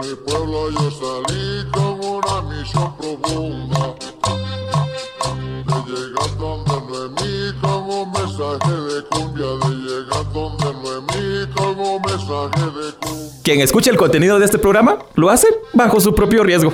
[0.00, 3.94] mi pueblo yo salí con una misión profunda.
[5.66, 9.46] De llegar donde no es mí con un mensaje de cumbia.
[9.46, 13.42] De llegar donde no es mí con un mensaje de cumbia.
[13.42, 16.72] Quien escuche el contenido de este programa lo hace bajo su propio riesgo.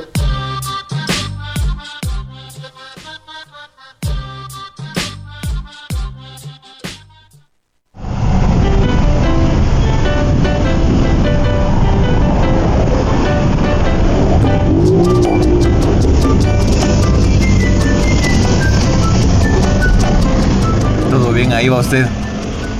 [21.84, 22.06] Usted.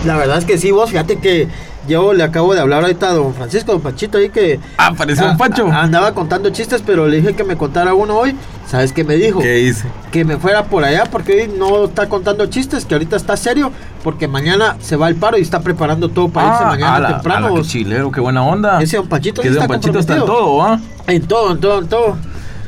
[0.05, 1.49] La verdad es que sí, vos, fíjate que
[1.89, 4.59] yo le acabo de hablar ahorita a don Francisco, don Panchito, ahí que...
[4.79, 5.67] Ah, pareció un a- Pancho.
[5.71, 8.35] a- andaba contando chistes, pero le dije que me contara uno hoy.
[8.67, 9.41] ¿Sabes qué me dijo?
[9.41, 9.87] ¿Qué hice?
[10.11, 13.71] Que me fuera por allá porque hoy no está contando chistes, que ahorita está serio,
[14.03, 17.47] porque mañana se va al paro y está preparando todo para irse mañana ala, temprano.
[17.49, 18.81] ala, qué chilero, qué buena onda.
[18.83, 20.81] Ese don Panchito que sí don está Panchito está en todo, ¿ah?
[21.07, 22.17] En todo, en todo, en todo.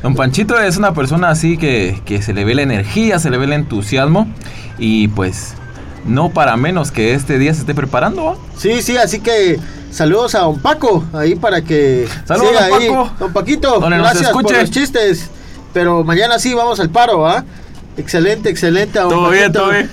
[0.03, 3.37] Don Panchito es una persona así que, que se le ve la energía, se le
[3.39, 4.27] ve el entusiasmo
[4.77, 5.55] y pues
[6.05, 8.35] no para menos que este día se esté preparando, ¿ah?
[8.57, 9.59] Sí, sí, así que
[9.91, 12.89] saludos a don Paco, ahí para que Saludos, siga don ahí.
[12.89, 13.11] Paco.
[13.19, 15.29] Don Paquito, Donde gracias por los chistes.
[15.73, 17.43] Pero mañana sí vamos al paro, ¿ah?
[17.97, 18.99] Excelente, excelente.
[18.99, 19.89] don Todo bien, todo bien.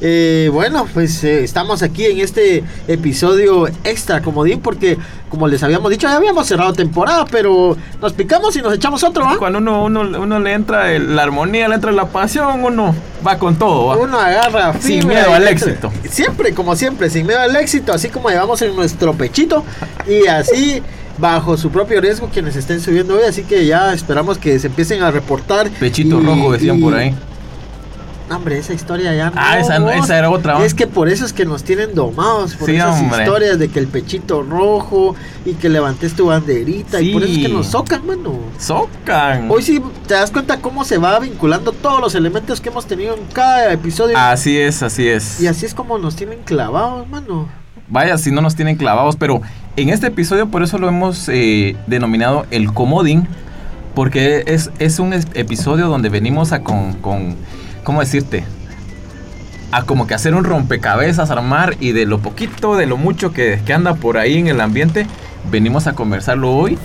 [0.00, 4.98] Eh, bueno, pues eh, estamos aquí en este episodio extra, comodín, porque
[5.30, 9.24] como les habíamos dicho, ya habíamos cerrado temporada, pero nos picamos y nos echamos otro,
[9.24, 9.36] ¿ah?
[9.38, 12.94] Cuando uno, uno, uno le entra el- la armonía, le entra la pasión, uno
[13.26, 13.96] va con todo, ¿ah?
[13.96, 15.90] Uno agarra Sin miedo al éxito.
[16.08, 19.64] Siempre, como siempre, sin miedo al éxito, así como llevamos en nuestro pechito
[20.08, 20.82] y así
[21.18, 25.02] bajo su propio riesgo quienes estén subiendo hoy, así que ya esperamos que se empiecen
[25.02, 25.70] a reportar.
[25.70, 27.14] Pechito y- rojo decían y- por ahí.
[28.28, 29.36] No, hombre, esa historia ya no.
[29.36, 30.64] Ah, esa esa era otra.
[30.64, 33.22] Es que por eso es que nos tienen domados, por Sí, esas hombre.
[33.22, 37.38] historias de que el pechito rojo y que levantes tu banderita y por eso es
[37.38, 38.38] que nos socan, mano.
[38.58, 39.50] Socan.
[39.50, 43.14] Hoy sí te das cuenta cómo se va vinculando todos los elementos que hemos tenido
[43.14, 44.16] en cada episodio.
[44.16, 45.40] Así es, así es.
[45.40, 47.48] Y así es como nos tienen clavados, mano.
[47.88, 49.42] Vaya, si no nos tienen clavados, pero
[49.76, 53.28] en este episodio por eso lo hemos eh, denominado el comodín,
[53.94, 57.36] porque es, es un episodio donde venimos a con, con,
[57.84, 58.44] ¿cómo decirte?
[59.70, 63.60] A como que hacer un rompecabezas, armar y de lo poquito, de lo mucho que,
[63.64, 65.06] que anda por ahí en el ambiente,
[65.50, 66.78] venimos a conversarlo hoy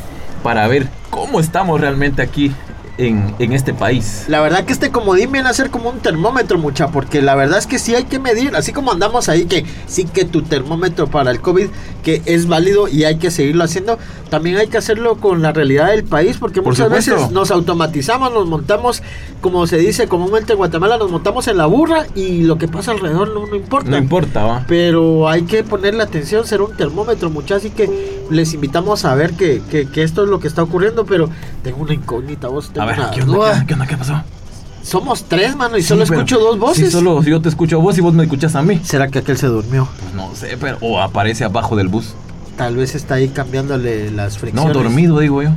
[0.44, 2.54] para ver cómo estamos realmente aquí
[3.00, 4.26] en, en este país.
[4.28, 7.58] La verdad que este comodín viene a ser como un termómetro, mucha, porque la verdad
[7.58, 11.08] es que sí hay que medir, así como andamos ahí, que sí que tu termómetro
[11.08, 11.68] para el COVID,
[12.04, 13.98] que es válido y hay que seguirlo haciendo,
[14.30, 17.16] también hay que hacerlo con la realidad del país, porque Por muchas supuesto.
[17.16, 19.02] veces nos automatizamos, nos montamos,
[19.42, 22.92] como se dice comúnmente en Guatemala, nos montamos en la burra y lo que pasa
[22.92, 23.90] alrededor no, no importa.
[23.90, 24.66] No importa, va.
[24.68, 27.50] Pero hay que ponerle atención, ser un termómetro, muchachos.
[27.59, 31.06] Así que les invitamos a ver que, que- que esto es lo que está ocurriendo.
[31.06, 31.30] Pero
[31.64, 32.70] tengo una incógnita, vos.
[32.72, 33.34] Tengo ver, una ¿qué onda?
[33.34, 33.66] duda.
[33.68, 33.88] ¿Qué, onda?
[33.88, 34.22] ¿Qué pasó?
[34.84, 36.86] Somos tres, mano, y solo Sí, escucho dos voces.
[36.86, 38.80] Sí, solo yo te escucho a vos y vos me escuchas a mí.
[38.84, 39.88] ¿Será que aquel se durmió?
[40.02, 40.78] Pues no sé, pero.
[40.82, 42.14] O aparece abajo del bus.
[42.58, 44.74] Tal vez está ahí cambiándole las No, fricciones.
[44.74, 45.50] dormido, digo yo.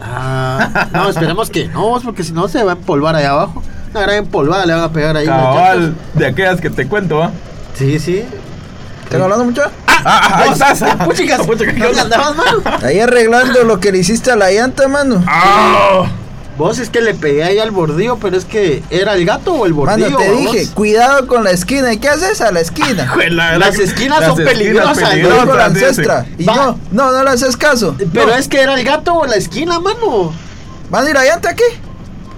[0.00, 3.62] Ah, no, esperemos que no, porque si no se va a empolvar allá abajo.
[3.90, 5.26] Una gran empolvada le van a pegar ahí.
[5.26, 7.30] Cabal, de aquellas que te cuento, ¿va?
[7.74, 8.22] Sí, sí.
[9.04, 9.62] ¿Están hablando mucho?
[10.04, 10.44] ¡Ah!
[10.48, 12.62] Vos, puchicas, ¿dónde andabas, mano?
[12.82, 15.24] Ahí arreglando lo que le hiciste a la llanta, mano.
[15.26, 16.04] ¡Ah!
[16.58, 19.66] Vos es que le pegué ahí al bordillo, pero es que ¿era el gato o
[19.66, 20.10] el bordillo?
[20.10, 20.52] Mano, te vos?
[20.52, 21.92] dije, cuidado con la esquina.
[21.92, 23.14] ¿Y qué haces a la esquina?
[23.58, 25.54] Las esquinas son peligrosas, ¿no?
[25.54, 26.24] la ancestra.
[26.38, 27.94] Y no, no, no le haces caso.
[28.12, 28.34] Pero No.
[28.34, 30.32] es que era el gato o la esquina, mano.
[30.88, 31.64] ¿Van a ir a llanta aquí?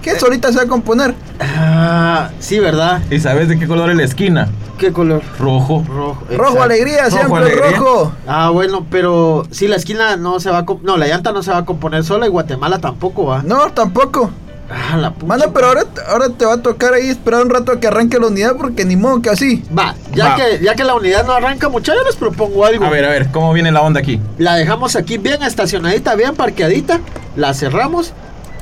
[0.02, 0.18] ¿Qué?
[0.18, 1.14] Solita se va a componer.
[1.40, 3.00] Ah, sí, ¿verdad?
[3.10, 4.48] ¿Y sabes de qué color es la esquina?
[4.78, 5.22] ¿Qué color?
[5.38, 5.84] Rojo.
[5.88, 6.22] Rojo.
[6.30, 7.78] Rojo alegría, Rojo siempre alegría.
[7.78, 8.12] rojo.
[8.26, 10.64] Ah, bueno, pero sí, la esquina no se va a...
[10.82, 13.42] No, la llanta no se va a componer sola y Guatemala tampoco va.
[13.42, 14.30] No, tampoco.
[14.70, 15.26] Ah, la pucha.
[15.26, 18.18] Mano, pero ahora, ahora te va a tocar ahí esperar un rato a que arranque
[18.20, 19.64] la unidad porque ni modo que así.
[19.76, 20.36] Va, ya, Va.
[20.36, 22.84] Que, ya que la unidad no arranca, muchachos, les propongo algo.
[22.84, 24.20] A ver, a ver, ¿cómo viene la onda aquí?
[24.36, 27.00] La dejamos aquí bien estacionadita, bien parqueadita.
[27.34, 28.12] La cerramos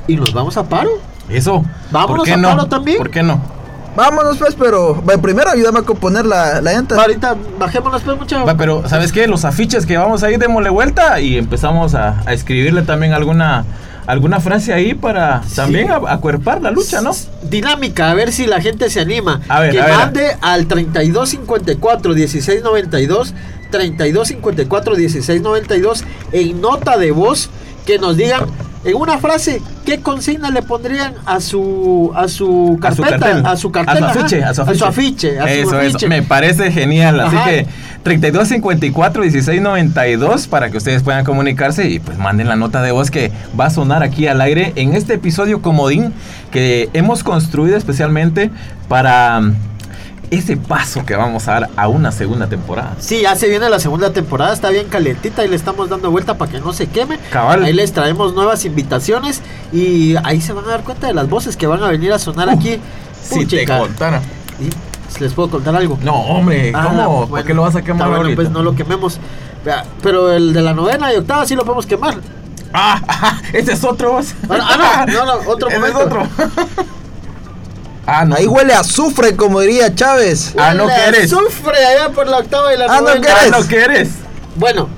[0.07, 0.91] y nos vamos a paro.
[1.29, 1.65] Eso.
[1.91, 2.49] Vámonos ¿Por qué a no?
[2.51, 2.99] paro también.
[2.99, 3.41] ¿Por qué no?
[3.97, 7.01] Vámonos pues, pero va, primero ayúdame a componer la, la llanta.
[7.01, 8.47] Ahorita bajémonos pues, muchachos.
[8.47, 9.27] Va, pero ¿sabes qué?
[9.27, 13.65] Los afiches que vamos a ir démosle vuelta y empezamos a, a escribirle también alguna
[14.07, 17.11] alguna frase ahí para también a- acuerpar la lucha, ¿no?
[17.43, 19.41] Dinámica, a ver si la gente se anima.
[19.49, 19.95] A ver, que a ver.
[19.97, 23.35] mande al 3254 1692,
[23.71, 27.51] 3254 1692 en nota de voz
[27.85, 28.47] que nos digan
[28.87, 33.47] en una frase ¿qué consigna le pondrían a su a su A su carpeta, cartel.
[33.47, 34.85] a su cartel, a su ajá, afiche, a su afiche.
[34.85, 35.97] afiche, a su eso, afiche.
[35.99, 37.21] eso, me parece genial.
[37.21, 37.45] Así Ajá.
[37.51, 37.67] que
[38.03, 42.93] 32 54 16 92 para que ustedes puedan comunicarse y pues manden la nota de
[42.93, 46.13] voz que va a sonar aquí al aire en este episodio comodín
[46.53, 48.51] que hemos construido especialmente
[48.89, 49.41] para
[50.31, 52.95] ese paso que vamos a dar a una segunda temporada.
[52.99, 56.37] Sí, ya se viene la segunda temporada, está bien calientita y le estamos dando vuelta
[56.37, 57.19] para que no se queme.
[57.31, 57.65] Cabal.
[57.65, 59.41] Ahí les traemos nuevas invitaciones
[59.73, 62.19] y ahí se van a dar cuenta de las voces que van a venir a
[62.19, 62.81] sonar aquí.
[63.23, 64.21] Si te contara.
[64.61, 65.99] Y les puedo contar algo.
[66.03, 67.21] No, hombre, Ah, ¿cómo?
[67.21, 68.37] ¿Por bueno, qué lo vas a quemar bueno, ahorita?
[68.37, 69.19] pues no lo quememos.
[70.03, 72.17] Pero el de la novena y octava sí lo podemos quemar.
[72.73, 74.21] Ah, ese es otro.
[74.47, 76.01] Bueno, ah, no, no, no, otro Ese momento.
[76.01, 76.23] es otro.
[78.07, 78.37] ah, no.
[78.37, 80.55] Ahí huele a azufre, como diría Chávez.
[80.59, 81.33] Ah, ¿no quieres?
[81.33, 83.21] Azufre allá por la octava y la Ah, ¿no novena.
[83.21, 83.43] quieres?
[83.53, 84.09] Ah, no quieres.
[84.57, 84.89] Bueno,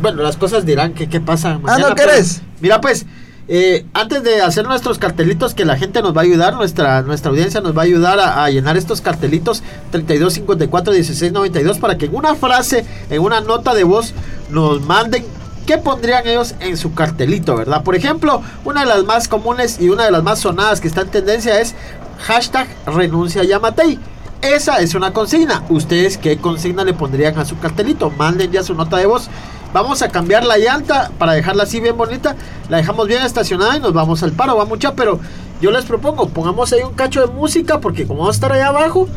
[0.00, 1.86] bueno, las cosas dirán que qué pasa mañana.
[1.86, 2.40] Ah, ¿no pero- querés?
[2.60, 3.06] Mira, pues,
[3.48, 7.30] eh, antes de hacer nuestros cartelitos, que la gente nos va a ayudar, nuestra, nuestra
[7.30, 11.96] audiencia nos va a ayudar a, a llenar estos cartelitos 32, 54, 16, 92 para
[11.96, 14.12] que en una frase, en una nota de voz,
[14.50, 15.24] nos manden
[15.66, 17.82] qué pondrían ellos en su cartelito, ¿verdad?
[17.82, 21.00] Por ejemplo, una de las más comunes y una de las más sonadas que está
[21.02, 21.74] en tendencia es
[22.18, 23.98] hashtag renuncia Yamatei.
[24.40, 25.64] Esa es una consigna.
[25.68, 28.10] ¿Ustedes qué consigna le pondrían a su cartelito?
[28.10, 29.28] Manden ya su nota de voz.
[29.72, 32.36] Vamos a cambiar la llanta para dejarla así bien bonita.
[32.68, 35.18] La dejamos bien estacionada y nos vamos al paro, va mucha, pero
[35.60, 38.68] yo les propongo, pongamos ahí un cacho de música porque como vamos a estar allá
[38.68, 39.08] abajo,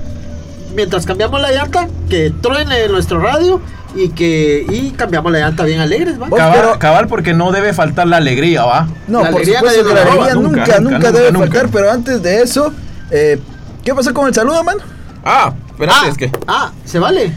[0.75, 3.61] mientras cambiamos la llanta, que truene nuestro radio
[3.95, 6.29] y que y cambiamos la llanta bien alegres, ¿va?
[6.29, 8.87] Cabal, pero- cabal, porque no debe faltar la alegría, ¿va?
[9.07, 11.31] No, La por alegría supuesto nadie que la alegría roba, nunca, nunca, nunca, nunca, debe
[11.31, 11.47] nunca.
[11.47, 12.73] faltar, pero antes de eso,
[13.11, 13.39] eh,
[13.83, 14.77] ¿qué pasó con el saludo, man?
[15.23, 16.31] Ah, espérate, ah, es que.
[16.47, 17.31] ah, se vale.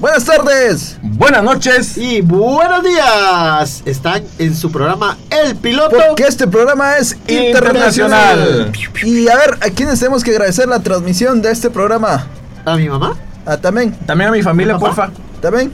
[0.00, 0.96] Buenas tardes.
[1.02, 1.96] Buenas noches.
[1.98, 3.82] Y buenos días.
[3.84, 5.96] Están en su programa El Piloto.
[6.08, 8.68] Porque este programa es internacional.
[8.68, 8.72] Internacional.
[9.02, 12.26] Y a ver, ¿a quiénes tenemos que agradecer la transmisión de este programa?
[12.64, 15.10] A mi mamá, Ah, también, También a mi familia, porfa.
[15.40, 15.72] también.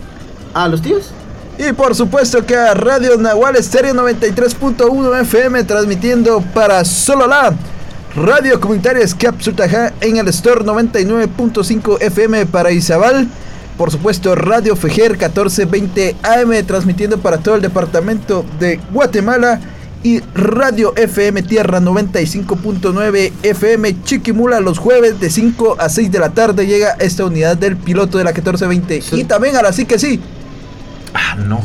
[0.54, 1.10] a los tíos.
[1.58, 7.52] Y por supuesto que a Radio Nahual Estéreo 93.1 FM transmitiendo para Sololá.
[8.16, 13.26] Radio Comunitaria Escap Sutajá en el Store 99.5 FM para Izabal.
[13.76, 19.60] Por supuesto, Radio Fejer 1420 AM transmitiendo para todo el departamento de Guatemala.
[20.04, 26.28] Y Radio FM Tierra 95.9 FM Chiquimula los jueves de 5 a 6 de la
[26.28, 29.00] tarde llega esta unidad del piloto de la 1420.
[29.00, 29.20] Sí.
[29.22, 30.20] Y también a la sí que sí.
[31.14, 31.60] Ah, no.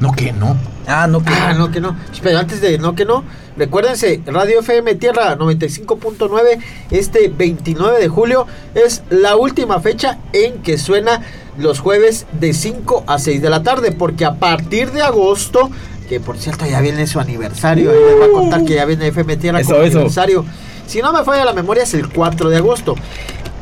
[0.00, 0.56] No, que no.
[0.88, 1.96] Ah, no, que Ah, no que no.
[2.22, 3.22] Pero antes de no que no,
[3.56, 6.58] recuérdense, Radio FM Tierra 95.9
[6.90, 11.20] este 29 de julio es la última fecha en que suena
[11.58, 15.70] los jueves de 5 a 6 de la tarde, porque a partir de agosto,
[16.08, 19.08] que por cierto ya viene su aniversario, ahí les voy a contar que ya viene
[19.08, 19.98] FM Tierra Eso, con eso.
[19.98, 20.44] aniversario.
[20.86, 22.94] Si no me falla la memoria es el 4 de agosto.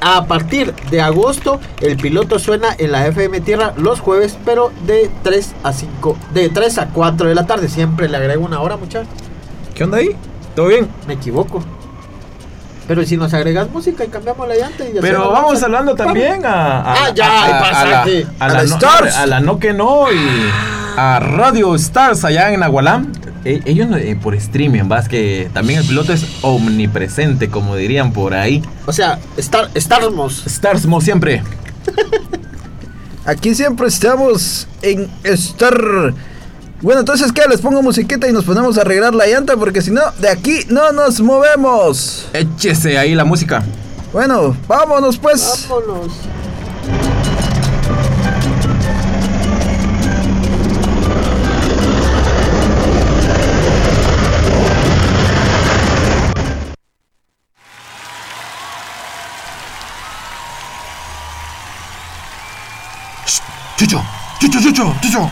[0.01, 5.11] A partir de agosto, el piloto suena en la FM Tierra los jueves, pero de
[5.23, 7.69] 3 a 5, de 3 a 4 de la tarde.
[7.69, 9.09] Siempre le agrego una hora, muchachos.
[9.75, 10.17] ¿Qué onda ahí?
[10.55, 10.89] ¿Todo bien?
[11.07, 11.63] Me equivoco.
[12.89, 16.45] Pero si nos agregas música y cambiamos la llanta y Pero hacemos vamos hablando también
[16.47, 18.27] a, a- Ah, ya, a, a la, pasaje.
[18.39, 19.17] a A la la no, Stars.
[19.17, 20.17] a la no que no y
[20.97, 23.13] a Radio Stars allá en Nahualán.
[23.45, 28.35] Eh, ellos eh, por streaming, vas que también el piloto es omnipresente, como dirían por
[28.35, 28.63] ahí.
[28.87, 30.47] O sea, Star, Starmos.
[30.47, 31.43] Stars, como siempre.
[33.25, 35.75] Aquí siempre estamos en estar.
[36.83, 37.43] Bueno, entonces, ¿qué?
[37.49, 40.61] Les pongo musiquita y nos ponemos a arreglar la llanta porque si no, de aquí
[40.69, 42.29] no nos movemos.
[42.35, 43.65] Échese ahí la música.
[44.13, 45.67] Bueno, vámonos pues.
[45.71, 46.13] Vámonos.
[63.79, 64.03] Chucho,
[64.41, 65.31] chucho, chucho, chucho.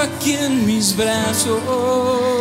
[0.00, 2.37] aquí en mis brazos.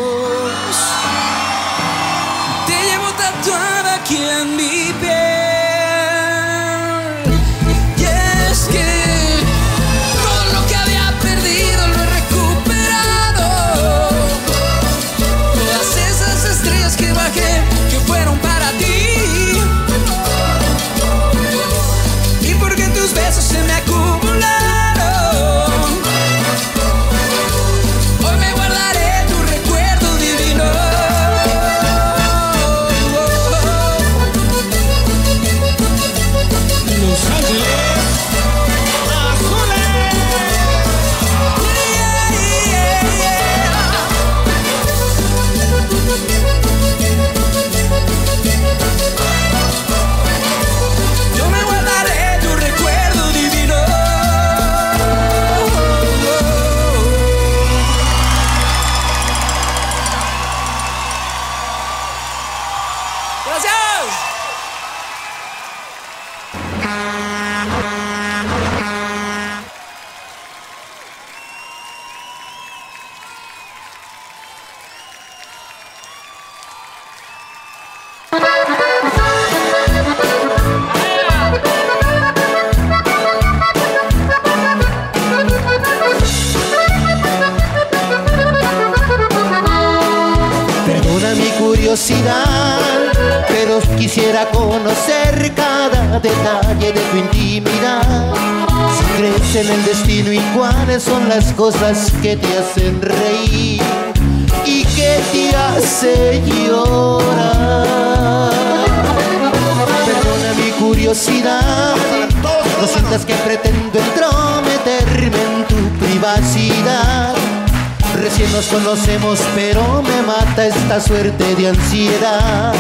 [121.00, 122.74] suerte de ansiedad.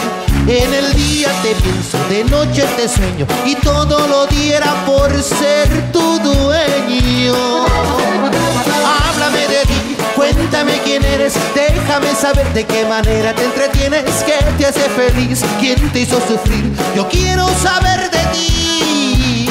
[0.48, 5.92] En el día te pienso, de noche te sueño y todo lo diera por ser
[5.92, 7.36] tu dueño.
[9.10, 14.66] Háblame de ti, cuéntame quién eres, déjame saber de qué manera te entretienes, qué te
[14.66, 16.72] hace feliz, quién te hizo sufrir.
[16.96, 19.50] Yo quiero saber de ti.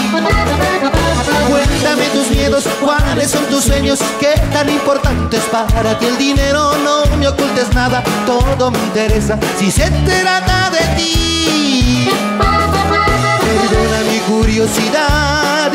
[1.87, 6.77] Cuéntame tus miedos, cuáles son tus sueños, qué tan importante es para ti el dinero.
[6.79, 12.09] No me ocultes nada, todo me interesa si se trata de ti.
[13.41, 15.71] Perdona mi curiosidad,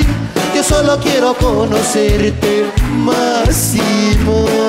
[0.53, 4.60] yo solo quiero conocerte más y más.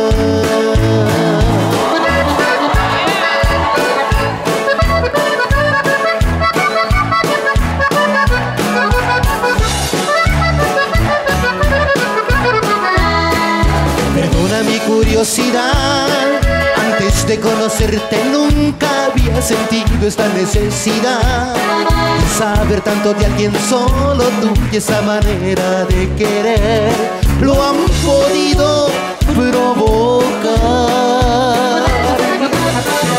[17.63, 25.01] Conocerte nunca había sentido esta necesidad de saber tanto de alguien solo tú y esa
[25.03, 26.93] manera de querer
[27.41, 28.89] lo han podido
[29.37, 30.53] provocar.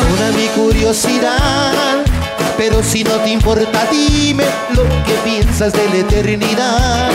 [0.09, 2.03] Perdona mi curiosidad.
[2.57, 4.43] Pero si no te importa, dime
[4.75, 7.09] lo que piensas de la eternidad.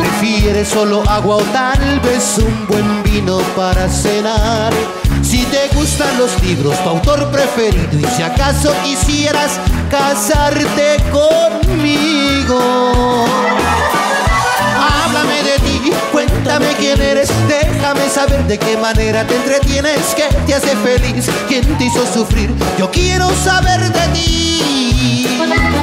[0.00, 4.72] ¿Prefieres solo agua o tal vez un buen vino para cenar?
[5.22, 12.58] Si te gustan los libros, tu autor preferido y si acaso quisieras casarte conmigo.
[14.76, 20.54] Háblame de ti, cuéntame quién eres, déjame saber de qué manera te entretienes, qué te
[20.54, 22.50] hace feliz, quién te hizo sufrir.
[22.78, 25.81] Yo quiero saber de ti.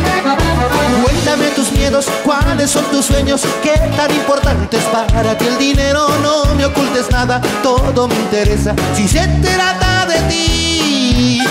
[1.04, 6.08] Cuéntame tus miedos, cuáles son tus sueños, qué tan importante es para ti el dinero.
[6.22, 11.42] No me ocultes nada, todo me interesa si se trata de ti.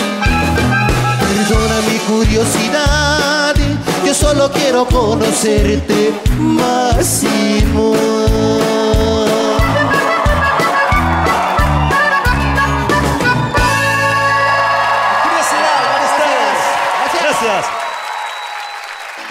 [1.20, 3.54] Perdona mi curiosidad,
[4.04, 8.77] yo solo quiero conocerte más y más.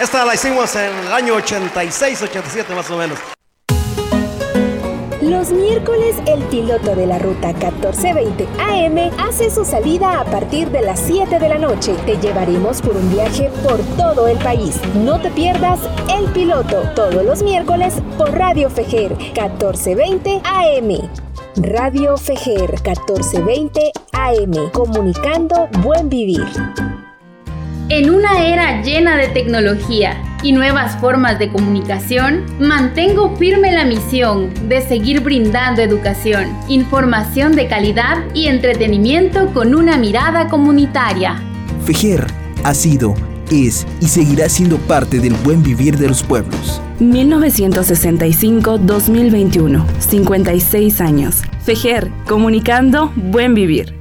[0.00, 3.18] Esta la hicimos en el año 86, 87 más o menos.
[5.20, 10.82] Los miércoles el piloto de la ruta 1420 AM hace su salida a partir de
[10.82, 11.96] las 7 de la noche.
[12.06, 14.80] Te llevaremos por un viaje por todo el país.
[14.94, 15.80] No te pierdas
[16.16, 21.10] El Piloto todos los miércoles por Radio Fejer 1420 AM.
[21.56, 24.70] Radio Fejer 1420 AM.
[24.70, 26.46] Comunicando buen vivir.
[27.90, 34.50] En una era llena de tecnología y nuevas formas de comunicación, mantengo firme la misión
[34.68, 41.42] de seguir brindando educación, información de calidad y entretenimiento con una mirada comunitaria.
[41.86, 42.26] Fejer
[42.62, 43.14] ha sido,
[43.50, 46.82] es y seguirá siendo parte del buen vivir de los pueblos.
[47.00, 51.40] 1965-2021, 56 años.
[51.64, 53.97] Fejer, comunicando buen vivir.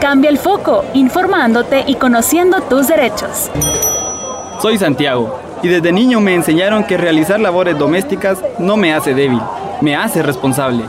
[0.00, 3.50] Cambia el foco, informándote y conociendo tus derechos.
[4.60, 9.40] Soy Santiago y desde niño me enseñaron que realizar labores domésticas no me hace débil,
[9.80, 10.84] me hace responsable.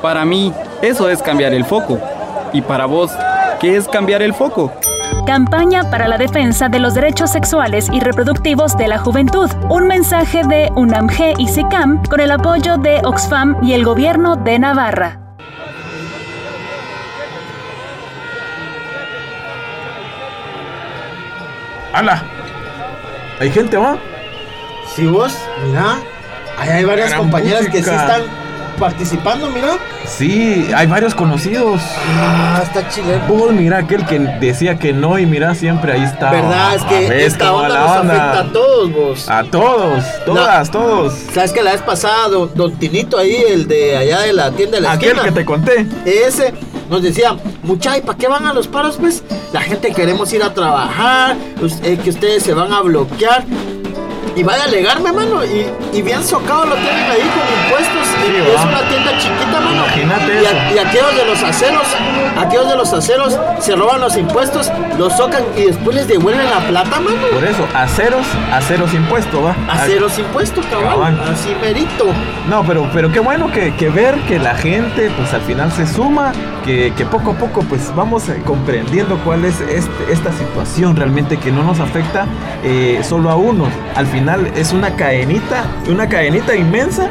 [0.00, 1.98] Para mí, eso es cambiar el foco.
[2.52, 3.12] ¿Y para vos,
[3.60, 4.72] qué es cambiar el foco?
[5.26, 9.48] Campaña para la defensa de los derechos sexuales y reproductivos de la juventud.
[9.70, 14.58] Un mensaje de UNAMG y SICAM con el apoyo de Oxfam y el gobierno de
[14.58, 15.21] Navarra.
[21.92, 22.22] ¡Hala!
[23.40, 23.96] ¿Hay gente, va?
[24.94, 25.96] Si vos, mira,
[26.58, 28.22] ahí hay varias Gran compañeras que sí están
[28.78, 29.78] participando, mira.
[30.06, 31.80] Sí, hay varios conocidos.
[32.20, 33.20] Ah, está chile.
[33.28, 36.30] Vos mira aquel que decía que no y mira siempre ahí está.
[36.30, 36.74] ¿Verdad?
[36.76, 38.14] Es que ¿ves esta onda nos onda?
[38.14, 39.28] afecta a todos, vos.
[39.28, 41.14] A todos, todas, todos.
[41.32, 44.76] ¿Sabes que la vez pasada, don, don Tinito ahí, el de allá de la tienda
[44.76, 45.24] de la Aquel esquina?
[45.24, 45.86] que te conté.
[46.04, 46.52] Ese
[46.92, 48.98] nos decía, mucha, ¿y para qué van a los paros?
[49.00, 51.36] Pues la gente queremos ir a trabajar,
[51.82, 53.44] eh, que ustedes se van a bloquear.
[54.36, 55.42] Y vaya a alegarme, mano.
[55.42, 58.01] Y, y bien socado lo tienen ahí con impuestos.
[58.26, 59.82] Es una tienda chiquita, mano.
[59.84, 61.82] Imagínate y, a- y aquellos de los aceros,
[62.38, 66.60] aquellos de los aceros se roban los impuestos, los socan y después les devuelven la
[66.60, 67.16] plata, mano.
[67.32, 69.54] Por eso, a ceros, a ceros impuesto, va.
[69.70, 70.64] A ceros impuestos.
[70.66, 71.20] Cabal.
[71.32, 72.06] Así merito.
[72.48, 75.86] No, pero, pero qué bueno que, que ver que la gente pues al final se
[75.86, 76.32] suma,
[76.64, 81.36] que, que poco a poco pues vamos eh, comprendiendo cuál es este- esta situación realmente
[81.38, 82.26] que no nos afecta
[82.64, 83.68] eh, solo a unos.
[83.96, 87.08] Al final es una cadenita, una cadenita inmensa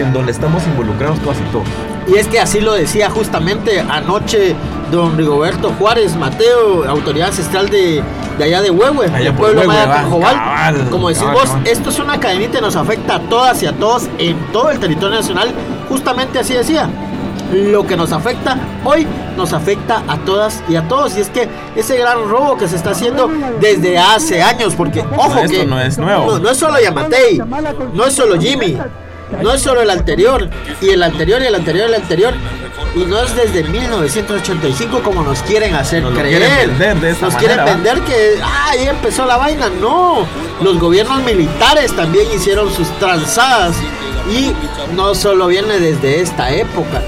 [0.00, 1.66] en donde estamos involucrados todas y todos.
[2.06, 4.54] Y es que así lo decía justamente anoche
[4.90, 8.02] don Rigoberto Juárez Mateo, autoridad ancestral de,
[8.38, 10.34] de allá de Huehue, del pueblo Huehue, maya va, Tajobal.
[10.34, 11.66] cabal, Como decís cabal, vos, cabal.
[11.66, 14.78] esto es una cadenita y nos afecta a todas y a todos en todo el
[14.78, 15.50] territorio nacional.
[15.88, 16.88] Justamente así decía.
[17.52, 21.16] Lo que nos afecta hoy nos afecta a todas y a todos.
[21.16, 23.30] Y es que ese gran robo que se está haciendo
[23.60, 26.32] desde hace años, porque ojo esto que no es nuevo.
[26.32, 27.40] No, no es solo Yamatei,
[27.92, 28.76] no es solo Jimmy,
[29.42, 30.48] no es solo el anterior,
[30.80, 32.34] y el anterior, y el anterior, y el anterior.
[32.94, 36.38] Y no es desde 1985 como nos quieren hacer Nos creer.
[36.42, 37.74] quieren vender de esta nos manera, quieren ¿va?
[37.74, 39.68] vender que ah, ahí empezó la vaina.
[39.80, 40.24] No,
[40.62, 43.74] los gobiernos militares también hicieron sus tranzadas
[44.32, 44.52] Y
[44.94, 47.02] no solo viene desde esta época,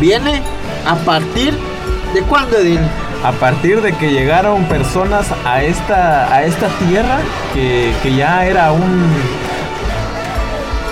[0.00, 0.40] viene
[0.86, 1.54] a partir
[2.14, 2.80] de cuándo, Edil?
[3.22, 7.18] A partir de que llegaron personas a esta, a esta tierra
[7.52, 9.12] que, que ya era un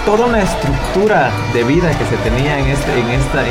[0.05, 2.91] toda una estructura de vida que se tenía en, este,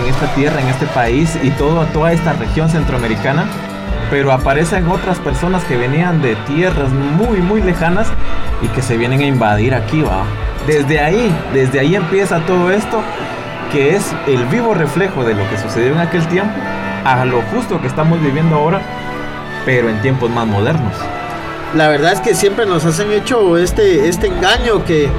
[0.07, 3.45] esta, tierra, en este país y toda esta región centroamericana,
[4.09, 8.07] pero aparecen otras personas que venían de tierras muy, muy lejanas
[8.61, 10.23] y que se vienen a invadir aquí, va.
[10.67, 13.01] Desde ahí, desde ahí empieza todo esto,
[13.71, 16.53] que es el vivo reflejo de lo que sucedió en aquel tiempo,
[17.05, 18.81] a lo justo que estamos viviendo ahora,
[19.65, 20.93] pero en tiempos más modernos.
[21.75, 25.09] La verdad es que siempre nos hacen hecho este, este engaño que,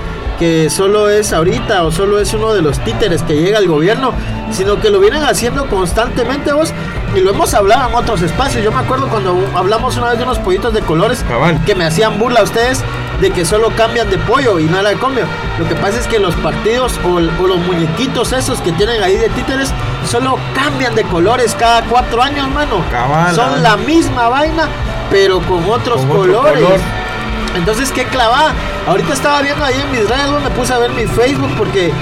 [0.43, 4.13] que solo es ahorita o solo es uno de los títeres que llega al gobierno,
[4.51, 6.73] sino que lo vienen haciendo constantemente vos.
[7.15, 8.65] Y lo hemos hablado en otros espacios.
[8.65, 11.25] Yo me acuerdo cuando hablamos una vez de unos pollitos de colores
[11.65, 12.83] que me hacían burla a ustedes
[13.21, 15.27] de que solo cambian de pollo y nada de cambio.
[15.61, 19.17] Lo que pasa es que los partidos o, o los muñequitos esos que tienen ahí
[19.17, 19.71] de títeres
[20.11, 22.83] solo cambian de colores cada cuatro años, mano.
[22.91, 23.63] Cabal, Son cabal.
[23.63, 24.67] la misma vaina,
[25.09, 26.65] pero con otros Con otro colores.
[26.65, 26.81] color.
[27.57, 28.53] Entonces, qué clavada.
[28.87, 31.93] Ahorita estaba viendo ahí en mis redes, me puse a ver mi Facebook porque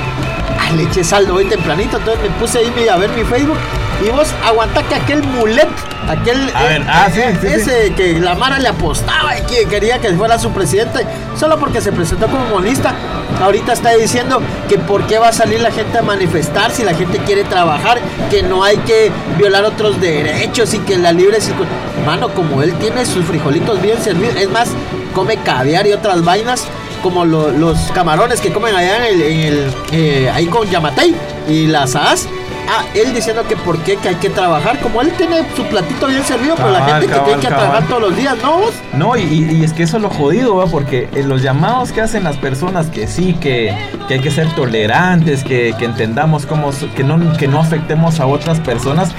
[0.61, 1.97] ay, le eché saldo hoy tempranito.
[1.99, 3.59] Entonces me puse ahí a ver mi Facebook.
[4.07, 5.69] Y vos aguantá que aquel mulet,
[6.09, 9.99] aquel A ver, ah, sí, sí, ese que la Mara le apostaba y que quería
[9.99, 11.05] que fuera su presidente,
[11.39, 12.95] solo porque se presentó como monista.
[13.43, 16.95] Ahorita está diciendo que por qué va a salir la gente a manifestar si la
[16.95, 17.99] gente quiere trabajar,
[18.31, 21.67] que no hay que violar otros derechos y que la libre circul-
[22.07, 24.69] Mano, como él tiene sus frijolitos bien servidos, es más,
[25.15, 26.65] come caviar y otras vainas
[27.03, 31.15] como lo- los camarones que comen allá en el, en el, eh, ahí con Yamatei
[31.49, 32.27] y las as.
[32.73, 36.07] Ah, él diciendo que por qué que hay que trabajar, como él tiene su platito
[36.07, 37.61] bien servido, pero la Cabal, gente que cabal, tiene que cabal.
[37.65, 38.61] trabajar todos los días, ¿no?
[38.97, 40.67] No, y, y- es que eso es lo jodido, ¿va?
[40.67, 44.47] porque en los llamados que hacen las personas que sí, que, que hay que ser
[44.55, 49.11] tolerantes, que, que entendamos cómo, que no, que no afectemos a otras personas,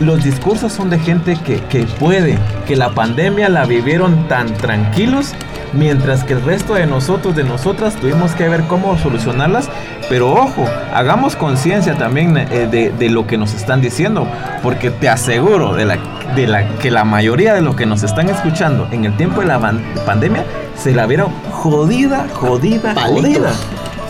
[0.00, 5.34] los discursos son de gente que, que puede, que la pandemia la vivieron tan tranquilos,
[5.72, 9.68] mientras que el resto de nosotros, de nosotras, tuvimos que ver cómo solucionarlas.
[10.08, 14.26] Pero ojo, hagamos conciencia también eh, de, de lo que nos están diciendo,
[14.62, 15.98] porque te aseguro de la,
[16.34, 19.46] de la, que la mayoría de los que nos están escuchando en el tiempo de
[19.46, 19.60] la
[20.06, 20.44] pandemia
[20.76, 23.22] se la vieron jodida, jodida, Palitos.
[23.22, 23.52] jodida.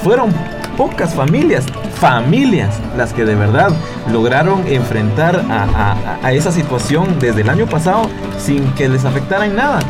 [0.03, 0.33] Fueron
[0.81, 1.67] pocas familias,
[1.97, 3.69] familias, las que de verdad
[4.11, 9.81] lograron enfrentar a, esa situación desde el año pasado sin que les afectara en nada.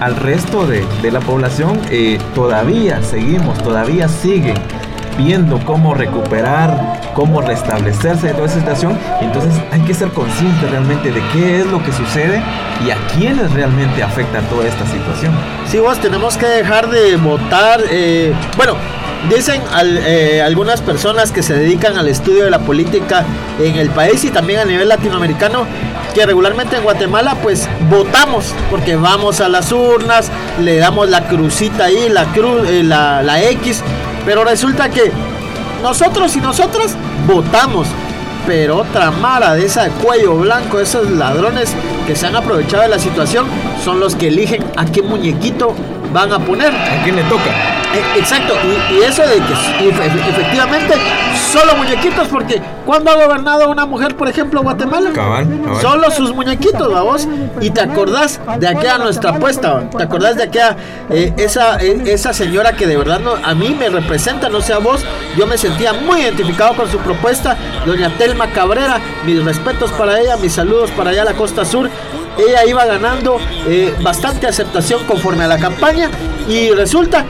[0.00, 4.54] Al resto de, la población eh, todavía seguimos, todavía siguen
[5.18, 8.98] viendo cómo recuperar, cómo restablecerse de toda esa situación.
[9.20, 12.42] Entonces hay que ser conscientes realmente de qué es lo que sucede
[12.86, 15.34] y a quiénes realmente afecta toda esta situación.
[15.66, 17.82] Sí, vos tenemos que dejar de votar.
[17.90, 18.76] eh, bueno,
[19.28, 23.24] dicen eh, algunas personas que se dedican al estudio de la política
[23.58, 25.66] en el país y también a nivel latinoamericano
[26.14, 30.30] que regularmente en Guatemala pues votamos porque vamos a las urnas,
[30.60, 33.82] le damos la crucita ahí, la cruz, eh, la, la X,
[34.24, 35.12] pero resulta que
[35.82, 37.88] nosotros y nosotras votamos.
[38.46, 41.74] Pero otra mara de esa de cuello blanco, esos ladrones
[42.06, 43.46] que se han aprovechado de la situación,
[43.84, 45.74] son los que eligen a qué muñequito
[46.12, 46.72] van a poner.
[46.74, 47.50] ¿A quién le toca?
[47.92, 50.94] Eh, Exacto, y, y eso de que efectivamente
[51.50, 55.10] solo muñequitos, porque cuando ha gobernado una mujer, por ejemplo, Guatemala?
[55.12, 55.80] Cabal, cabal.
[55.80, 57.26] Solo sus muñequitos, vamos.
[57.60, 60.76] Y te acordás de aquella nuestra apuesta, te acordás de aquella,
[61.10, 64.72] eh, esa, eh, esa señora que de verdad no, a mí me representa, no sé
[64.72, 65.04] a vos,
[65.36, 70.36] yo me sentía muy identificado con su propuesta, doña Telma Cabrera, mis respetos para ella,
[70.36, 71.90] mis saludos para allá a la costa sur.
[72.48, 76.10] Ella iba ganando eh, bastante aceptación conforme a la campaña
[76.48, 77.24] y resulta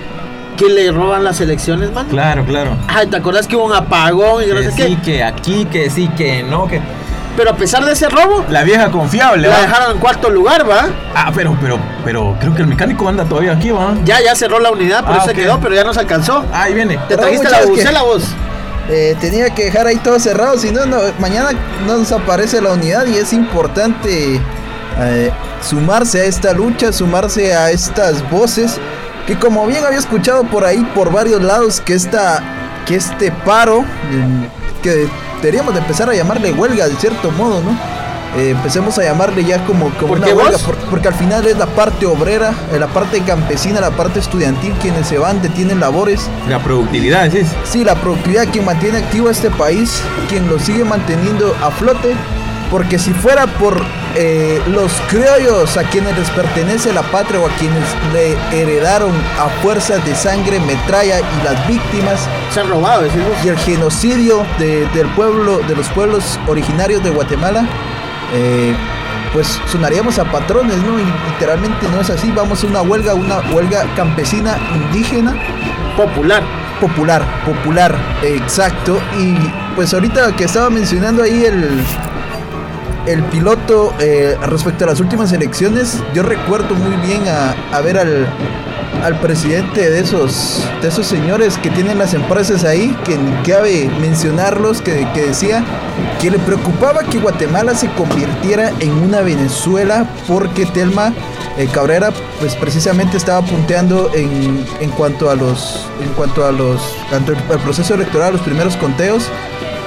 [0.56, 2.06] que le roban las elecciones, man.
[2.08, 2.76] Claro, claro.
[2.88, 5.12] Ay, ¿te acordás que hubo un apagón y no Que sé sí, qué?
[5.12, 6.80] que aquí, que sí, que no, que...
[7.36, 9.62] Pero a pesar de ese robo, La vieja confiable, la ¿va?
[9.62, 10.88] dejaron en cuarto lugar, ¿va?
[11.14, 13.94] Ah, pero, pero, pero creo que el mecánico anda todavía aquí, ¿va?
[14.04, 15.36] Ya, ya cerró la unidad, por Ah, eso se ok.
[15.36, 16.44] quedó, pero ya nos alcanzó.
[16.52, 16.98] Ahí viene.
[17.08, 18.24] Te trajiste la bucela vos.
[18.90, 21.50] Eh, tenía que dejar ahí todo cerrado, si no, no, mañana
[21.86, 24.40] no nos aparece la unidad y es importante
[24.98, 25.30] eh,
[25.62, 28.78] sumarse a esta lucha, sumarse a estas voces
[29.26, 32.42] que como bien había escuchado por ahí, por varios lados, que, esta,
[32.86, 33.84] que este paro,
[34.82, 35.08] que
[35.40, 37.70] deberíamos de empezar a llamarle huelga de cierto modo, ¿no?
[38.36, 41.58] Eh, empecemos a llamarle ya como, como ¿Por una huelga, por- porque al final es
[41.58, 46.28] la parte obrera, eh, la parte campesina, la parte estudiantil, quienes se van, detienen labores.
[46.48, 47.48] La productividad, decís.
[47.64, 52.14] Sí, la productividad, quien mantiene activo a este país, quien lo sigue manteniendo a flote.
[52.70, 53.82] Porque si fuera por
[54.14, 59.48] eh, los criollos a quienes les pertenece la patria o a quienes le heredaron a
[59.62, 62.20] fuerzas de sangre, metralla y las víctimas.
[62.54, 63.32] Se han robado, decimos.
[63.44, 67.66] Y el genocidio de- del pueblo, de los pueblos originarios de Guatemala.
[68.32, 68.72] eh,
[69.32, 70.98] pues sonaríamos a patrones, ¿no?
[70.98, 72.30] Y literalmente no es así.
[72.32, 75.34] Vamos a una huelga, una huelga campesina indígena.
[75.96, 76.42] Popular.
[76.80, 79.00] Popular, popular, exacto.
[79.18, 79.34] Y
[79.76, 81.84] pues ahorita que estaba mencionando ahí el,
[83.12, 88.26] el piloto eh, respecto a las últimas elecciones, yo recuerdo muy bien a, ver al,
[89.02, 93.18] al presidente de esos, de esos señores que tienen las empresas ahí, que
[93.50, 95.64] cabe mencionarlos, que, que decía
[96.20, 101.12] que le preocupaba que Guatemala se convirtiera en una Venezuela porque Telma
[101.56, 106.80] eh, Cabrera pues precisamente estaba punteando en, en cuanto a los en cuanto a los
[107.10, 109.28] tanto al proceso electoral, los primeros conteos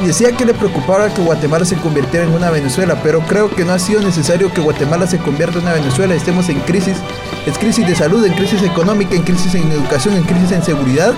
[0.02, 3.74] decía que le preocupaba que Guatemala se convirtiera en una Venezuela, pero creo que no
[3.74, 6.98] ha sido necesario que Guatemala se convierta en una Venezuela, estemos en crisis,
[7.46, 11.14] es crisis de salud, en crisis económica, en crisis en educación, en crisis en seguridad,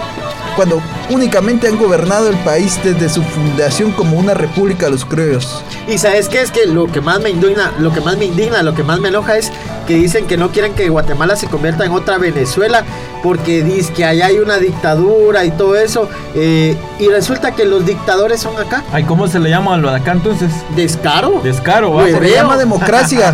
[0.55, 5.63] cuando únicamente han gobernado el país desde su fundación como una república los criollos.
[5.87, 8.63] Y sabes qué es que lo que más me indigna, lo que más me indigna,
[8.63, 9.51] lo que más me enoja es
[9.85, 12.83] que dicen que no quieren que Guatemala se convierta en otra Venezuela
[13.25, 17.83] porque dice que allá hay una dictadura y todo eso eh, y resulta que los
[17.83, 18.83] dictadores son acá.
[18.93, 20.51] Ay, ¿cómo se le llama a lo de acá entonces?
[20.75, 21.41] Descaro.
[21.43, 22.03] Descaro, va.
[22.03, 22.19] Hueveo.
[22.19, 23.33] Se le llama democracia.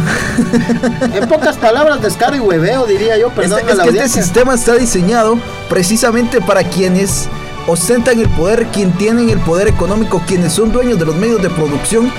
[1.14, 4.08] en pocas palabras, descaro y hueveo, diría yo, perdón Este- a es la que este
[4.08, 7.28] sistema está diseñado precisamente para quienes
[7.68, 11.50] ostentan el poder, quien tienen el poder económico, quienes son dueños de los medios de
[11.50, 12.10] producción,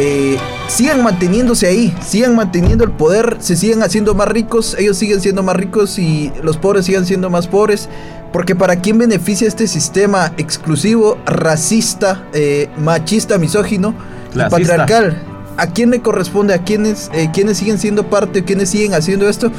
[0.00, 5.20] eh, sigan manteniéndose ahí, sigan manteniendo el poder, se siguen haciendo más ricos, ellos siguen
[5.20, 7.88] siendo más ricos y los pobres sigan siendo más pobres.
[8.32, 13.94] Porque para quién beneficia este sistema exclusivo, racista, eh, machista, misógino
[14.34, 15.20] y patriarcal.
[15.56, 16.54] ¿A quién le corresponde?
[16.54, 18.44] ¿A quiénes, eh, quiénes siguen siendo parte?
[18.44, 19.50] ¿Quiénes siguen haciendo esto?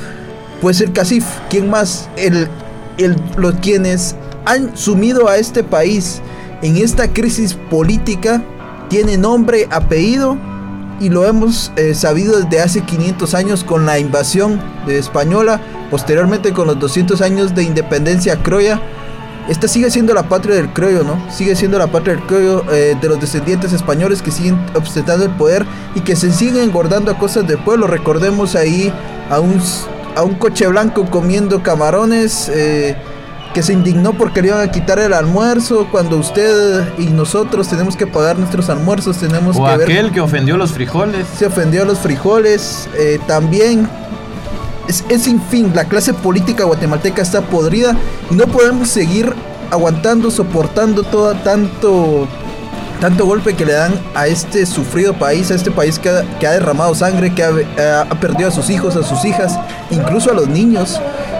[0.61, 1.25] Pues el CACIF.
[1.49, 2.07] ¿Quién más?
[2.15, 2.47] El,
[2.97, 6.21] el, los quienes han sumido a este país
[6.61, 8.41] en esta crisis política
[8.89, 10.37] tiene nombre, apellido
[10.99, 16.51] y lo hemos eh, sabido desde hace 500 años con la invasión de española, posteriormente
[16.51, 18.81] con los 200 años de independencia croya.
[19.47, 21.31] Esta sigue siendo la patria del criollo, ¿no?
[21.31, 25.31] Sigue siendo la patria del criollo eh, de los descendientes españoles que siguen ostentando el
[25.31, 27.87] poder y que se siguen engordando a cosas del pueblo.
[27.87, 28.93] Recordemos ahí
[29.29, 29.59] a un,
[30.15, 32.95] a un coche blanco comiendo camarones eh,
[33.53, 37.95] que se indignó porque le iban a quitar el almuerzo cuando usted y nosotros tenemos
[37.95, 41.25] que pagar nuestros almuerzos, tenemos O que ver aquel que ofendió los frijoles.
[41.37, 42.87] se ofendió a los frijoles.
[42.95, 43.89] eh, también
[44.87, 45.71] es, es sin fin.
[45.73, 47.95] La clase política guatemalteca está podrida
[48.29, 49.33] y no podemos seguir
[49.71, 52.27] aguantando, soportando todo tanto.
[53.01, 56.45] Tanto golpe que le dan a este sufrido país, a este país que ha, que
[56.45, 59.57] ha derramado sangre, que ha, ha- ha perdido a sus hijos, a sus hijas,
[59.89, 60.99] incluso a los niños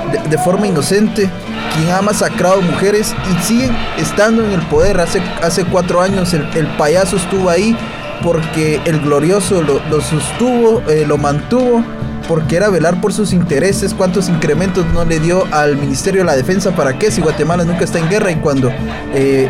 [0.10, 1.30] de, forma inocente,
[1.76, 5.00] quien ha masacrado mujeres y siguen estando en el poder.
[5.00, 7.76] Hace, hace cuatro años el, el payaso estuvo ahí
[8.24, 11.84] porque el glorioso lo, lo sostuvo, eh, lo mantuvo,
[12.28, 16.36] porque era velar por sus intereses, cuántos incrementos no le dio al Ministerio de la
[16.36, 18.70] Defensa, para qué, si Guatemala nunca está en guerra y cuando
[19.14, 19.50] eh,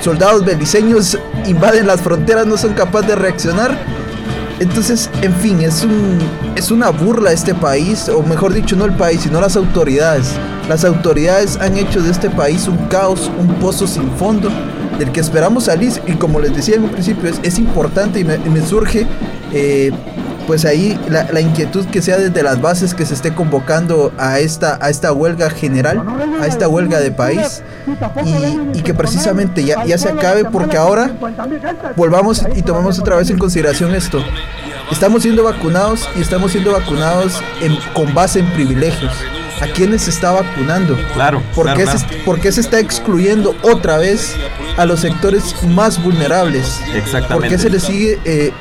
[0.00, 3.99] soldados beliceños invaden las fronteras no son capaces de reaccionar.
[4.60, 6.18] Entonces, en fin, es, un,
[6.54, 10.32] es una burla este país, o mejor dicho, no el país, sino las autoridades.
[10.68, 14.50] Las autoridades han hecho de este país un caos, un pozo sin fondo,
[14.98, 15.92] del que esperamos salir.
[16.06, 19.06] Y como les decía en un principio, es, es importante y me, surge,
[19.50, 19.92] eh,
[20.46, 24.38] pues ahí la, la inquietud que sea desde las bases que se esté convocando a
[24.40, 26.02] esta, a esta huelga general,
[26.40, 27.62] a esta huelga de país,
[28.24, 31.10] y, y que precisamente ya, ya se acabe, porque ahora
[31.96, 34.22] volvamos y tomemos otra vez en consideración esto.
[34.90, 39.12] Estamos siendo vacunados y estamos siendo vacunados en- con base en privilegios.
[39.60, 40.96] ¿A quiénes se está vacunando?
[41.12, 41.42] Claro.
[41.54, 41.98] ¿Por, claro, qué claro.
[41.98, 44.34] Se, por qué se está excluyendo otra vez
[44.78, 46.80] a los sectores más vulnerables?
[46.94, 47.34] Exactamente.
[47.34, 48.18] ¿Por qué se les sigue?
[48.24, 48.52] eh,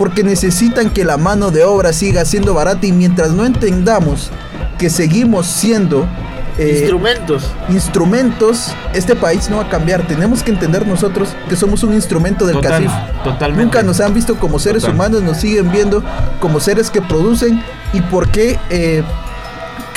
[0.00, 4.30] porque necesitan que la mano de obra siga siendo barata y mientras no entendamos
[4.78, 6.08] que seguimos siendo
[6.56, 7.50] eh, Instrumentos.
[7.68, 10.06] instrumentos, este país no va a cambiar.
[10.06, 13.22] Tenemos que entender nosotros que somos un instrumento del Total- CACIF.
[13.24, 13.64] totalmente.
[13.64, 14.94] Nunca nos han visto como seres Total.
[14.94, 16.02] humanos, nos siguen viendo
[16.40, 19.02] como seres que producen y por qué eh,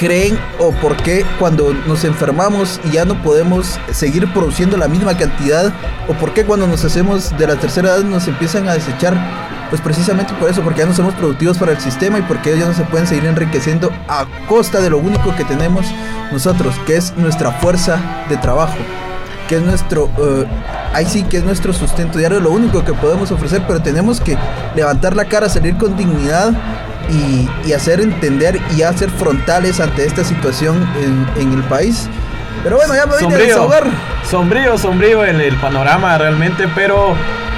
[0.03, 5.17] creen o por qué cuando nos enfermamos y ya no podemos seguir produciendo la misma
[5.17, 5.71] cantidad
[6.09, 9.15] o por qué cuando nos hacemos de la tercera edad nos empiezan a desechar
[9.69, 12.59] pues precisamente por eso, porque ya no somos productivos para el sistema y porque ellos
[12.59, 15.85] ya no se pueden seguir enriqueciendo a costa de lo único que tenemos
[16.33, 18.75] nosotros, que es nuestra fuerza de trabajo.
[19.47, 20.09] que es nuestro,
[20.93, 24.37] ahí sí que es nuestro sustento diario, lo único que podemos ofrecer, pero tenemos que
[24.75, 26.53] levantar la cara, salir con dignidad
[27.09, 32.09] y, y hacer entender y hacer frontales ante esta situación en, en el país.
[32.63, 33.83] Pero bueno, ya me a sombrío, desahogar.
[34.29, 37.13] sombrío, sombrío el, el panorama realmente, pero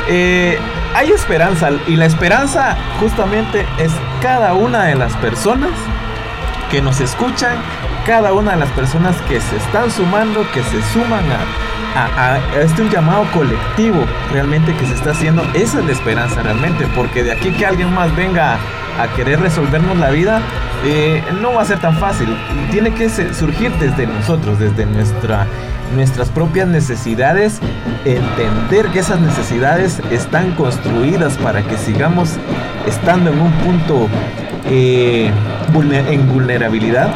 [0.08, 0.58] eh,
[0.96, 5.72] hay esperanza y la esperanza justamente es cada una de las personas
[6.72, 7.58] que nos escuchan,
[8.06, 11.38] cada una de las personas que se están sumando, que se suman a,
[11.96, 15.44] a, a este un llamado colectivo realmente que se está haciendo.
[15.54, 18.58] Esa es la esperanza realmente, porque de aquí que alguien más venga
[19.00, 20.42] a querer resolvernos la vida,
[20.86, 22.28] eh, no va a ser tan fácil.
[22.72, 25.48] Tiene que surgir desde nosotros, desde nuestra,
[25.96, 27.60] nuestras propias necesidades,
[28.06, 32.38] entender que esas necesidades están construidas para que sigamos
[32.88, 34.08] estando en un punto
[34.70, 35.32] eh,
[35.74, 37.10] en vulnerabilidad,